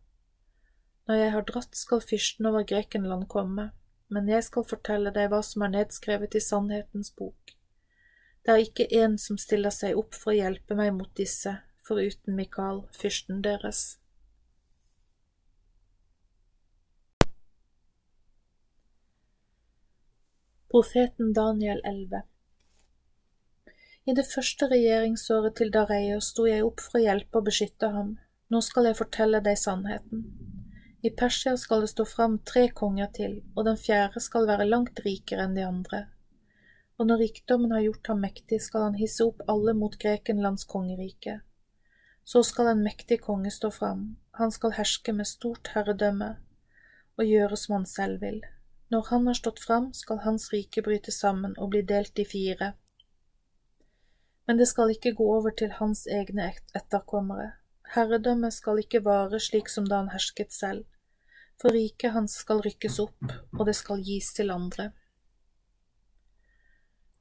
[1.07, 3.69] Når jeg har dratt, skal fyrsten over Grekenland komme,
[4.13, 7.55] men jeg skal fortelle deg hva som er nedskrevet i sannhetens bok.
[8.43, 11.55] Det er ikke en som stiller seg opp for å hjelpe meg mot disse,
[11.87, 13.85] foruten Mikael, fyrsten deres.
[20.73, 22.23] Profeten Daniel 11
[24.03, 28.09] i det første regjeringsåret til Dareios sto jeg opp for å hjelpe og beskytte ham.
[28.51, 30.25] Nå skal jeg fortelle deg sannheten.
[31.07, 34.99] I Persia skal det stå fram tre konger til, og den fjerde skal være langt
[35.05, 36.01] rikere enn de andre.
[37.03, 41.41] Og når rikdommen har gjort ham mektig, skal han hisse opp alle mot Grekenlands kongerike.
[42.23, 44.05] Så skal en mektig konge stå fram,
[44.39, 46.29] han skal herske med stort herredømme
[47.19, 48.39] og gjøre som han selv vil.
[48.87, 52.71] Når han har stått fram, skal hans rike bryte sammen og bli delt i fire
[54.47, 57.51] Men det skal ikke gå over til hans egne etterkommere.
[57.97, 60.87] Herredømmet skal ikke vare slik som da han hersket selv,
[61.59, 64.93] for riket hans skal rykkes opp, og det skal gis til andre.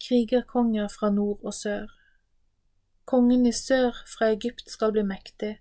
[0.02, 1.90] Krigerkonger fra nord og sør
[3.06, 5.52] Kongen i sør fra Egypt skal bli mektig,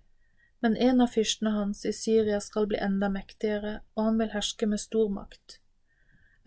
[0.62, 4.66] men en av fyrstene hans i Syria skal bli enda mektigere, og han vil herske
[4.70, 5.58] med stor makt.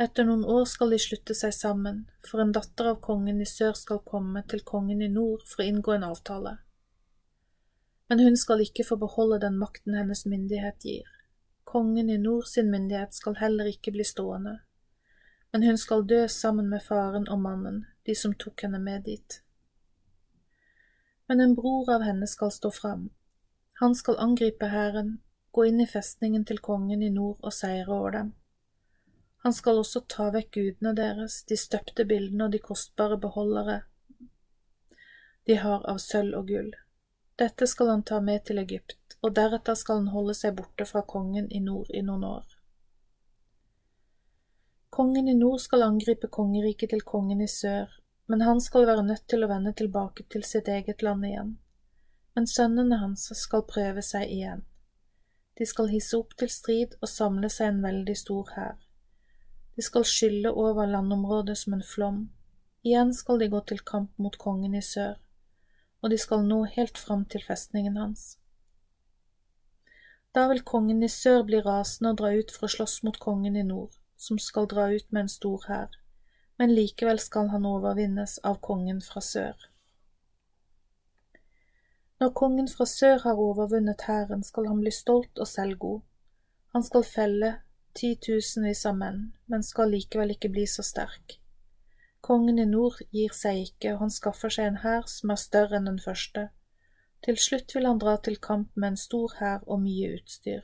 [0.02, 3.76] Etter noen år skal de slutte seg sammen, for en datter av kongen i sør
[3.80, 6.58] skal komme til kongen i nord for å inngå en avtale.
[8.12, 11.08] Men hun skal ikke få beholde den makten hennes myndighet gir.
[11.64, 14.60] Kongen i nord sin myndighet skal heller ikke bli stående,
[15.56, 19.38] men hun skal dø sammen med faren og mannen, de som tok henne med dit.
[21.32, 23.06] Men en bror av henne skal stå fram,
[23.80, 25.14] han skal angripe hæren,
[25.56, 28.34] gå inn i festningen til kongen i nord og seire over dem.
[29.48, 33.78] Han skal også ta vekk gudene deres, de støpte bildene og de kostbare beholdere
[35.48, 36.72] de har av sølv og gull.
[37.40, 41.08] Dette skal han ta med til Egypt, og deretter skal han holde seg borte fra
[41.16, 42.55] kongen i nord i noen år.
[44.96, 47.92] Kongen i nord skal angripe kongeriket til kongen i sør,
[48.32, 51.56] men han skal være nødt til å vende tilbake til sitt eget land igjen
[52.36, 54.66] men sønnene hans skal prøve seg igjen.
[55.56, 58.82] De skal hisse opp til strid og samle seg en veldig stor hær.
[59.76, 62.18] De skal skylle over landområdet som en flom.
[62.84, 65.16] Igjen skal de gå til kamp mot kongen i sør,
[66.04, 68.36] og de skal nå helt fram til festningen hans.
[70.36, 73.56] Da vil kongen i sør bli rasende og dra ut for å slåss mot kongen
[73.56, 75.96] i nord, som skal dra ut med en stor hær,
[76.58, 79.56] men likevel skal han overvinnes av kongen fra sør.
[82.20, 86.02] Når kongen fra sør har overvunnet hæren, skal han bli stolt og selvgod.
[86.74, 87.50] Han skal felle
[87.96, 89.20] titusenvis av menn,
[89.52, 91.40] men skal likevel ikke bli så sterk.
[92.26, 95.78] Kongen i nord gir seg ikke, og han skaffer seg en hær som er større
[95.78, 96.48] enn den første.
[97.26, 100.64] Til slutt vil han dra til kamp med en stor hær og mye utstyr.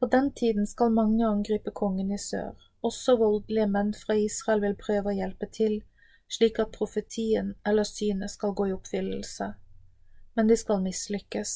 [0.00, 4.76] På den tiden skal mange angripe kongen i sør, også voldelige menn fra Israel vil
[4.80, 5.82] prøve å hjelpe til,
[6.30, 9.50] slik at profetien eller synet skal gå i oppfyllelse,
[10.38, 11.52] men de skal mislykkes.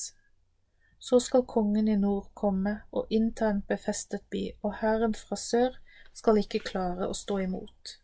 [1.01, 5.81] Så skal kongen i nord komme og innta en befestet by, og hæren fra sør
[6.13, 7.99] skal ikke klare å stå imot.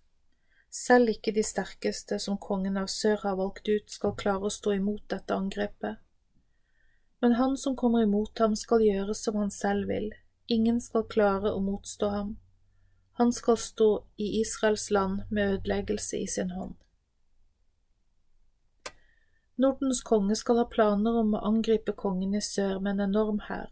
[0.70, 4.78] Selv ikke de sterkeste som kongen av sør har valgt ut, skal klare å stå
[4.78, 6.00] imot dette angrepet.
[7.20, 10.12] Men han som kommer imot ham, skal gjøre som han selv vil,
[10.50, 12.36] ingen skal klare å motstå ham.
[13.20, 16.74] Han skal stå i Israels land med ødeleggelse i sin hånd.
[19.60, 23.68] Nordens konge skal ha planer om å angripe kongen i sør med en enorm hær,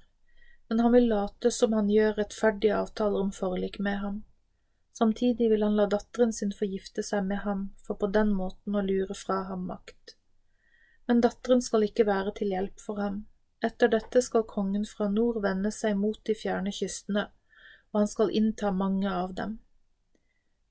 [0.69, 4.19] men han vil late som han gjør rettferdige avtaler om forlik med ham.
[4.99, 8.77] Samtidig vil han la datteren sin få gifte seg med ham for på den måten
[8.77, 10.19] å lure fra ham makt.
[11.09, 13.23] Men datteren skal ikke være til hjelp for ham.
[13.65, 17.27] Etter dette skal kongen fra nord vende seg mot de fjerne kystene
[17.93, 19.59] og han skal innta mange av dem.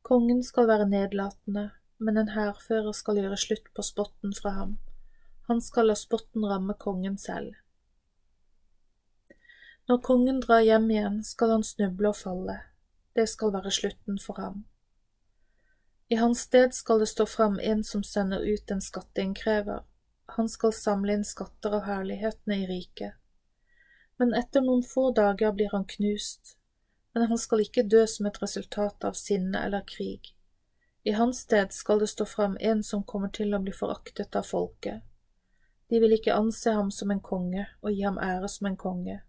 [0.02, 4.78] Kongen skal være nedlatende, men en hærfører skal gjøre slutt på spotten fra ham.
[5.50, 7.56] Han skal la spotten ramme kongen selv.
[9.88, 12.58] Når kongen drar hjem igjen, skal han snuble og falle.
[13.16, 14.66] Det skal være slutten for ham.
[16.12, 19.84] I hans sted skal det stå fram en som sender ut en skatteinnkrever.
[20.36, 23.16] Han skal samle inn skatter av herlighetene i riket.
[24.18, 26.58] Men etter noen få dager blir han knust,
[27.14, 30.34] men han skal ikke dø som et resultat av sinne eller krig.
[31.08, 34.44] I hans sted skal det stå fram en som kommer til å bli foraktet av
[34.44, 35.06] folket.
[35.88, 39.22] De vil ikke anse ham som en konge og gi ham ære som en konge.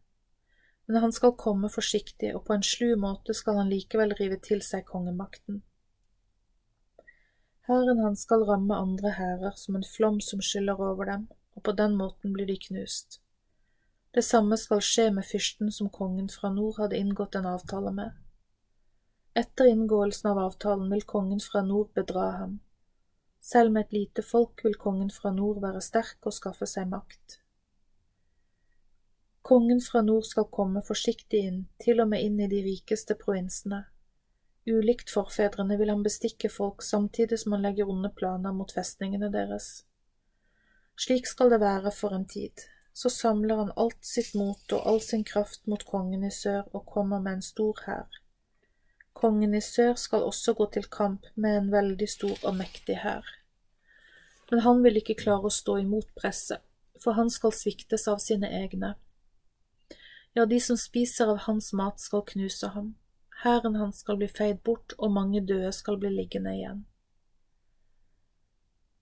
[0.89, 4.65] Men han skal komme forsiktig, og på en slu måte skal han likevel rive til
[4.65, 5.63] seg kongemakten.
[7.69, 11.73] Hæren hans skal ramme andre hærer som en flom som skyller over dem, og på
[11.73, 13.21] den måten blir de knust.
[14.15, 18.15] Det samme skal skje med fyrsten som kongen fra nord hadde inngått en avtale med.
[19.37, 22.57] Etter inngåelsen av avtalen vil kongen fra nord bedra ham.
[23.41, 27.37] Selv med et lite folk vil kongen fra nord være sterk og skaffe seg makt.
[29.43, 33.85] Kongen fra nord skal komme forsiktig inn, til og med inn i de rikeste provinsene.
[34.69, 39.69] Ulikt forfedrene vil han bestikke folk samtidig som han legger onde planer mot festningene deres.
[40.99, 45.01] Slik skal det være for en tid, så samler han alt sitt mot og all
[45.01, 48.21] sin kraft mot kongen i sør og kommer med en stor hær.
[49.19, 53.25] Kongen i sør skal også gå til kamp med en veldig stor og mektig hær.
[54.51, 56.61] Men han vil ikke klare å stå imot presset,
[56.99, 58.97] for han skal sviktes av sine egne.
[60.37, 62.93] Ja, de som spiser av hans mat skal knuse ham,
[63.45, 66.85] hæren hans skal bli feid bort, og mange døde skal bli liggende igjen.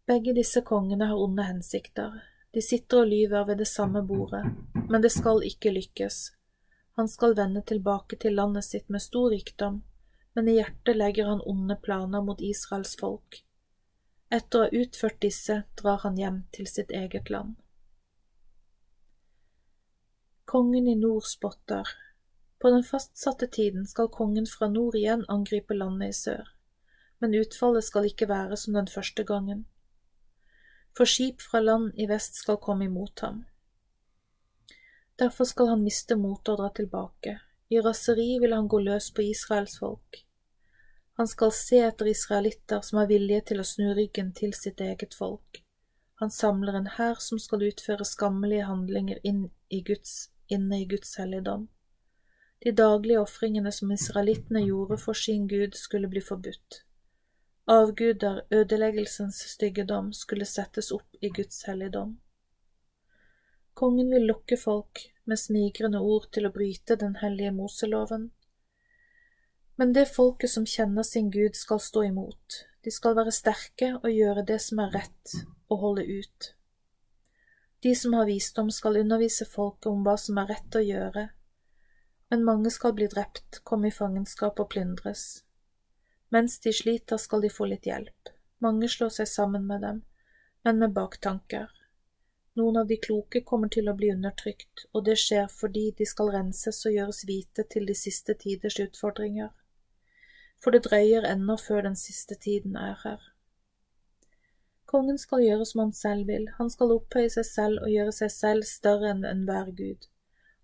[0.07, 2.20] Begge disse kongene har onde hensikter,
[2.55, 4.45] de sitter og lyver ved det samme bordet,
[4.89, 6.20] men det skal ikke lykkes.
[6.97, 9.82] Han skal vende tilbake til landet sitt med stor rikdom,
[10.34, 13.43] men i hjertet legger han onde planer mot Israels folk.
[14.32, 17.55] Etter å ha utført disse drar han hjem til sitt eget land.
[20.47, 21.89] Kongen i nord spotter.
[22.59, 26.53] På den fastsatte tiden skal kongen fra nord igjen angripe landet i sør,
[27.21, 29.67] men utfallet skal ikke være som den første gangen
[30.97, 33.45] for skip fra land i vest skal komme imot ham.
[35.21, 37.37] Derfor skal han miste motet og dra tilbake.
[37.69, 40.23] I raseri vil han gå løs på Israels folk.
[41.17, 45.17] Han skal se etter israelitter som er villige til å snu ryggen til sitt eget
[45.17, 45.63] folk.
[46.21, 51.17] Han samler en hær som skal utføre skammelige handlinger inn i Guds, inne i Guds
[51.21, 51.69] helligdom.
[52.65, 56.83] De daglige ofringene som israelittene gjorde for sin Gud, skulle bli forbudt.
[57.67, 62.17] Avguder, ødeleggelsens styggedom, skulle settes opp i Guds helligdom.
[63.75, 68.31] Kongen vil lokke folk med smigrende ord til å bryte den hellige Moseloven.
[69.77, 72.63] Men det folket som kjenner sin Gud, skal stå imot.
[72.87, 75.35] De skal være sterke og gjøre det som er rett,
[75.69, 76.53] og holde ut.
[77.83, 81.29] De som har visdom, skal undervise folket om hva som er rett å gjøre,
[82.31, 85.45] men mange skal bli drept, komme i fangenskap og plyndres.
[86.35, 88.33] Mens de sliter, skal de få litt hjelp.
[88.59, 90.01] Mange slår seg sammen med dem,
[90.64, 91.70] men med baktanker.
[92.57, 96.33] Noen av de kloke kommer til å bli undertrykt, og det skjer fordi de skal
[96.33, 99.53] renses og gjøres hvite til de siste tiders utfordringer.
[100.64, 103.20] For det drøyer ennå før den siste tiden er her.
[104.89, 108.33] Kongen skal gjøre som han selv vil, han skal opphøye seg selv og gjøre seg
[108.33, 110.09] selv større enn enhver gud.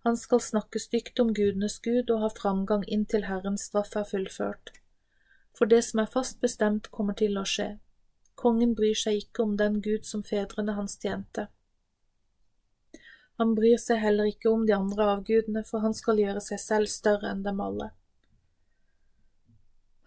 [0.03, 4.73] Han skal snakke stygt om gudenes gud og ha framgang inntil Herrens straff er fullført
[5.59, 7.77] for det som er fast bestemt kommer til å skje.
[8.39, 11.49] Kongen bryr seg ikke om den Gud som fedrene hans tjente.
[13.41, 16.91] Han bryr seg heller ikke om de andre avgudene, for han skal gjøre seg selv
[16.91, 17.91] større enn dem alle.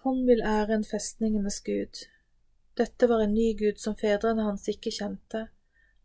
[0.05, 2.03] Han vil ære en festningenes gud.
[2.77, 5.47] Dette var en ny gud som fedrene hans ikke kjente.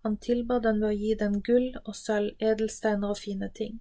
[0.03, 3.81] Han tilba den ved å gi den gull og sølv, edelsteiner og fine ting.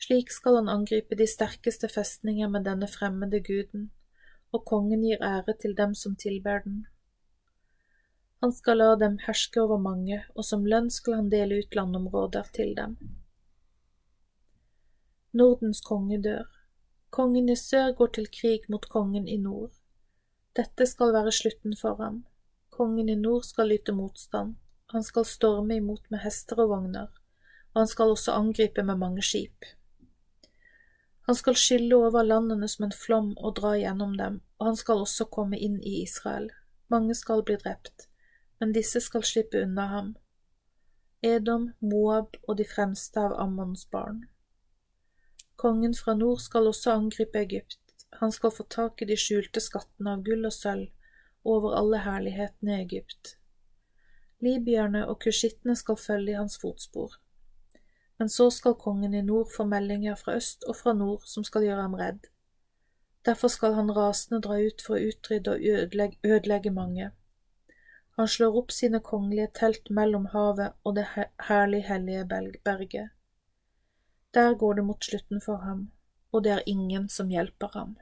[0.00, 3.90] Slik skal han angripe de sterkeste festninger med denne fremmede guden,
[4.52, 6.86] og kongen gir ære til dem som tilber den.
[8.40, 12.46] Han skal la dem herske over mange, og som lønn skal han dele ut landområder
[12.54, 12.94] til dem.
[15.34, 16.46] Nordens konge dør.
[17.10, 19.74] Kongen i sør går til krig mot kongen i nord.
[20.56, 22.22] Dette skal være slutten for ham.
[22.70, 24.54] Kongen i nord skal lytte motstand.
[24.92, 27.08] Han skal storme imot med hester og vogner,
[27.74, 29.66] og han skal også angripe med mange skip.
[31.28, 35.02] Han skal skylle over landene som en flom og dra gjennom dem, og han skal
[35.02, 36.48] også komme inn i Israel.
[36.88, 38.06] Mange skal bli drept,
[38.60, 40.14] men disse skal slippe unna ham.
[41.20, 44.24] Edom, Moab og de fremste av Ammons barn.
[45.60, 50.16] Kongen fra nord skal også angripe Egypt, han skal få tak i de skjulte skattene
[50.16, 50.88] av gull og sølv
[51.44, 53.34] over alle herlighetene i Egypt.
[54.40, 57.16] Libyerne og kusjittene skal følge i hans fotspor.
[58.18, 61.66] Men så skal kongen i nord få meldinger fra øst og fra nord som skal
[61.66, 62.26] gjøre ham redd.
[63.26, 67.10] Derfor skal han rasende dra ut for å utrydde og ødelegge, ødelegge mange.
[68.18, 71.06] Han slår opp sine kongelige telt mellom havet og det
[71.48, 72.24] herlig hellige
[72.64, 73.10] berget.
[74.34, 75.90] Der går det mot slutten for ham,
[76.32, 77.96] og det er ingen som hjelper ham.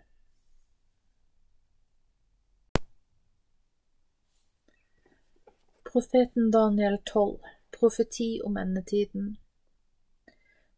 [5.93, 7.39] Profeten Daniel 12
[7.81, 9.37] Profeti om endetiden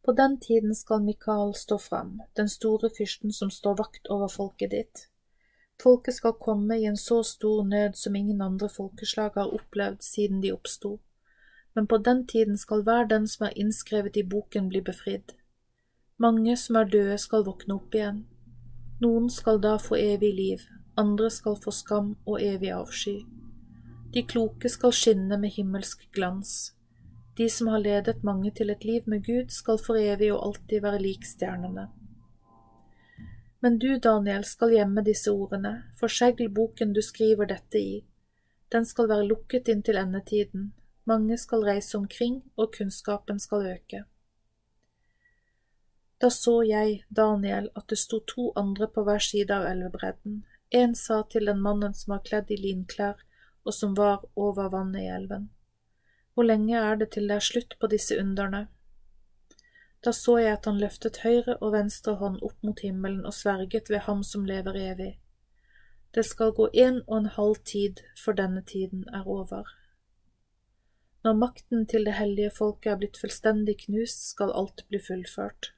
[0.04, 4.70] på den tiden skal Mikael stå fram, den store fyrsten som står vakt over folket
[4.70, 5.08] ditt.
[5.82, 10.40] Folket skal komme i en så stor nød som ingen andre folkeslag har opplevd siden
[10.40, 10.98] de oppsto,
[11.74, 15.32] men på den tiden skal hver den som er innskrevet i boken, bli befridd.
[16.16, 18.26] Mange som er døde, skal våkne opp igjen.
[19.00, 23.18] Noen skal da få evig liv, andre skal få skam og evig avsky.
[24.12, 26.72] De kloke skal skinne med himmelsk glans
[27.38, 30.82] de som har ledet mange til et liv med Gud, skal for evig og alltid
[30.82, 31.84] være lik stjernene.
[33.62, 38.00] Men du, Daniel, skal gjemme disse ordene, forsegl boken du skriver dette i.
[38.74, 40.72] Den skal være lukket inntil endetiden,
[41.06, 44.02] mange skal reise omkring, og kunnskapen skal øke.
[46.18, 50.42] Da så jeg, Daniel, at det sto to andre på hver side av elvebredden.
[50.74, 53.22] En sa til den mannen som var kledd i linklær,
[53.64, 55.48] og som var over vannet i elven.
[56.34, 58.66] Hvor lenge er det til det er slutt på disse underne?
[60.04, 63.90] Da så jeg at han løftet høyre og venstre hånd opp mot himmelen og sverget
[63.90, 65.10] ved ham som lever evig.
[66.14, 69.66] Det skal gå en og en halv tid før denne tiden er over.
[71.24, 75.72] Når makten til det hellige folket er blitt fullstendig knust, skal alt bli fullført.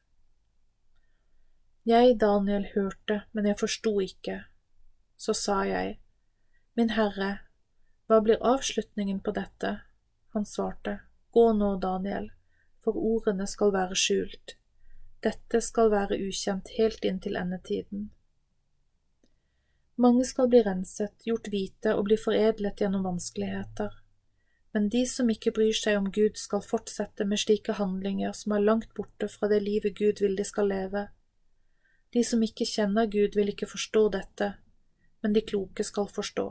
[1.86, 4.42] Jeg, Daniel, hørte, men jeg forsto ikke.
[5.16, 5.96] Så sa jeg,
[6.76, 7.38] Min Herre,
[8.10, 9.76] hva blir avslutningen på dette?
[10.34, 10.98] Han svarte,
[11.30, 12.32] Gå nå, Daniel,
[12.82, 14.56] for ordene skal være skjult.
[15.22, 18.08] Dette skal være ukjent helt inntil endetiden.
[20.00, 23.92] Mange skal bli renset, gjort hvite og bli foredlet gjennom vanskeligheter.
[24.74, 28.64] Men de som ikke bryr seg om Gud, skal fortsette med slike handlinger som er
[28.64, 31.04] langt borte fra det livet Gud vil de skal leve.
[32.10, 34.50] De som ikke kjenner Gud, vil ikke forstå dette,
[35.22, 36.48] men de kloke skal forstå.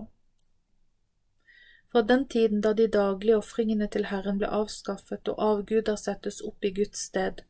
[1.92, 6.66] Fra den tiden da de daglige ofringene til Herren ble avskaffet og avguder settes opp
[6.66, 7.42] i Guds sted,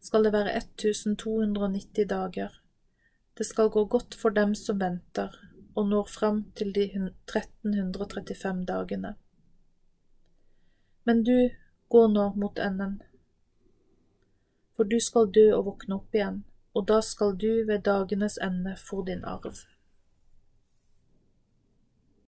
[0.00, 2.60] skal det være 1290 dager.
[3.38, 5.36] Det skal gå godt for dem som venter
[5.74, 9.14] og når fram til de 1335 dagene.
[11.04, 11.50] Men du,
[11.88, 13.02] går nå mot enden,
[14.76, 16.38] for du skal dø og våkne opp igjen,
[16.74, 19.64] og da skal du ved dagenes ende få din arv.